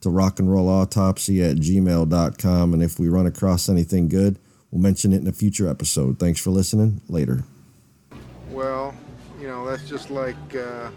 [0.00, 2.74] to rockandrollautopsy at gmail.com.
[2.74, 4.38] And if we run across anything good,
[4.74, 6.18] we'll mention it in a future episode.
[6.18, 7.00] Thanks for listening.
[7.08, 7.44] Later.
[8.50, 8.94] Well,
[9.40, 10.90] you know, that's just like uh,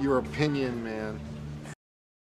[0.00, 1.20] your opinion, man.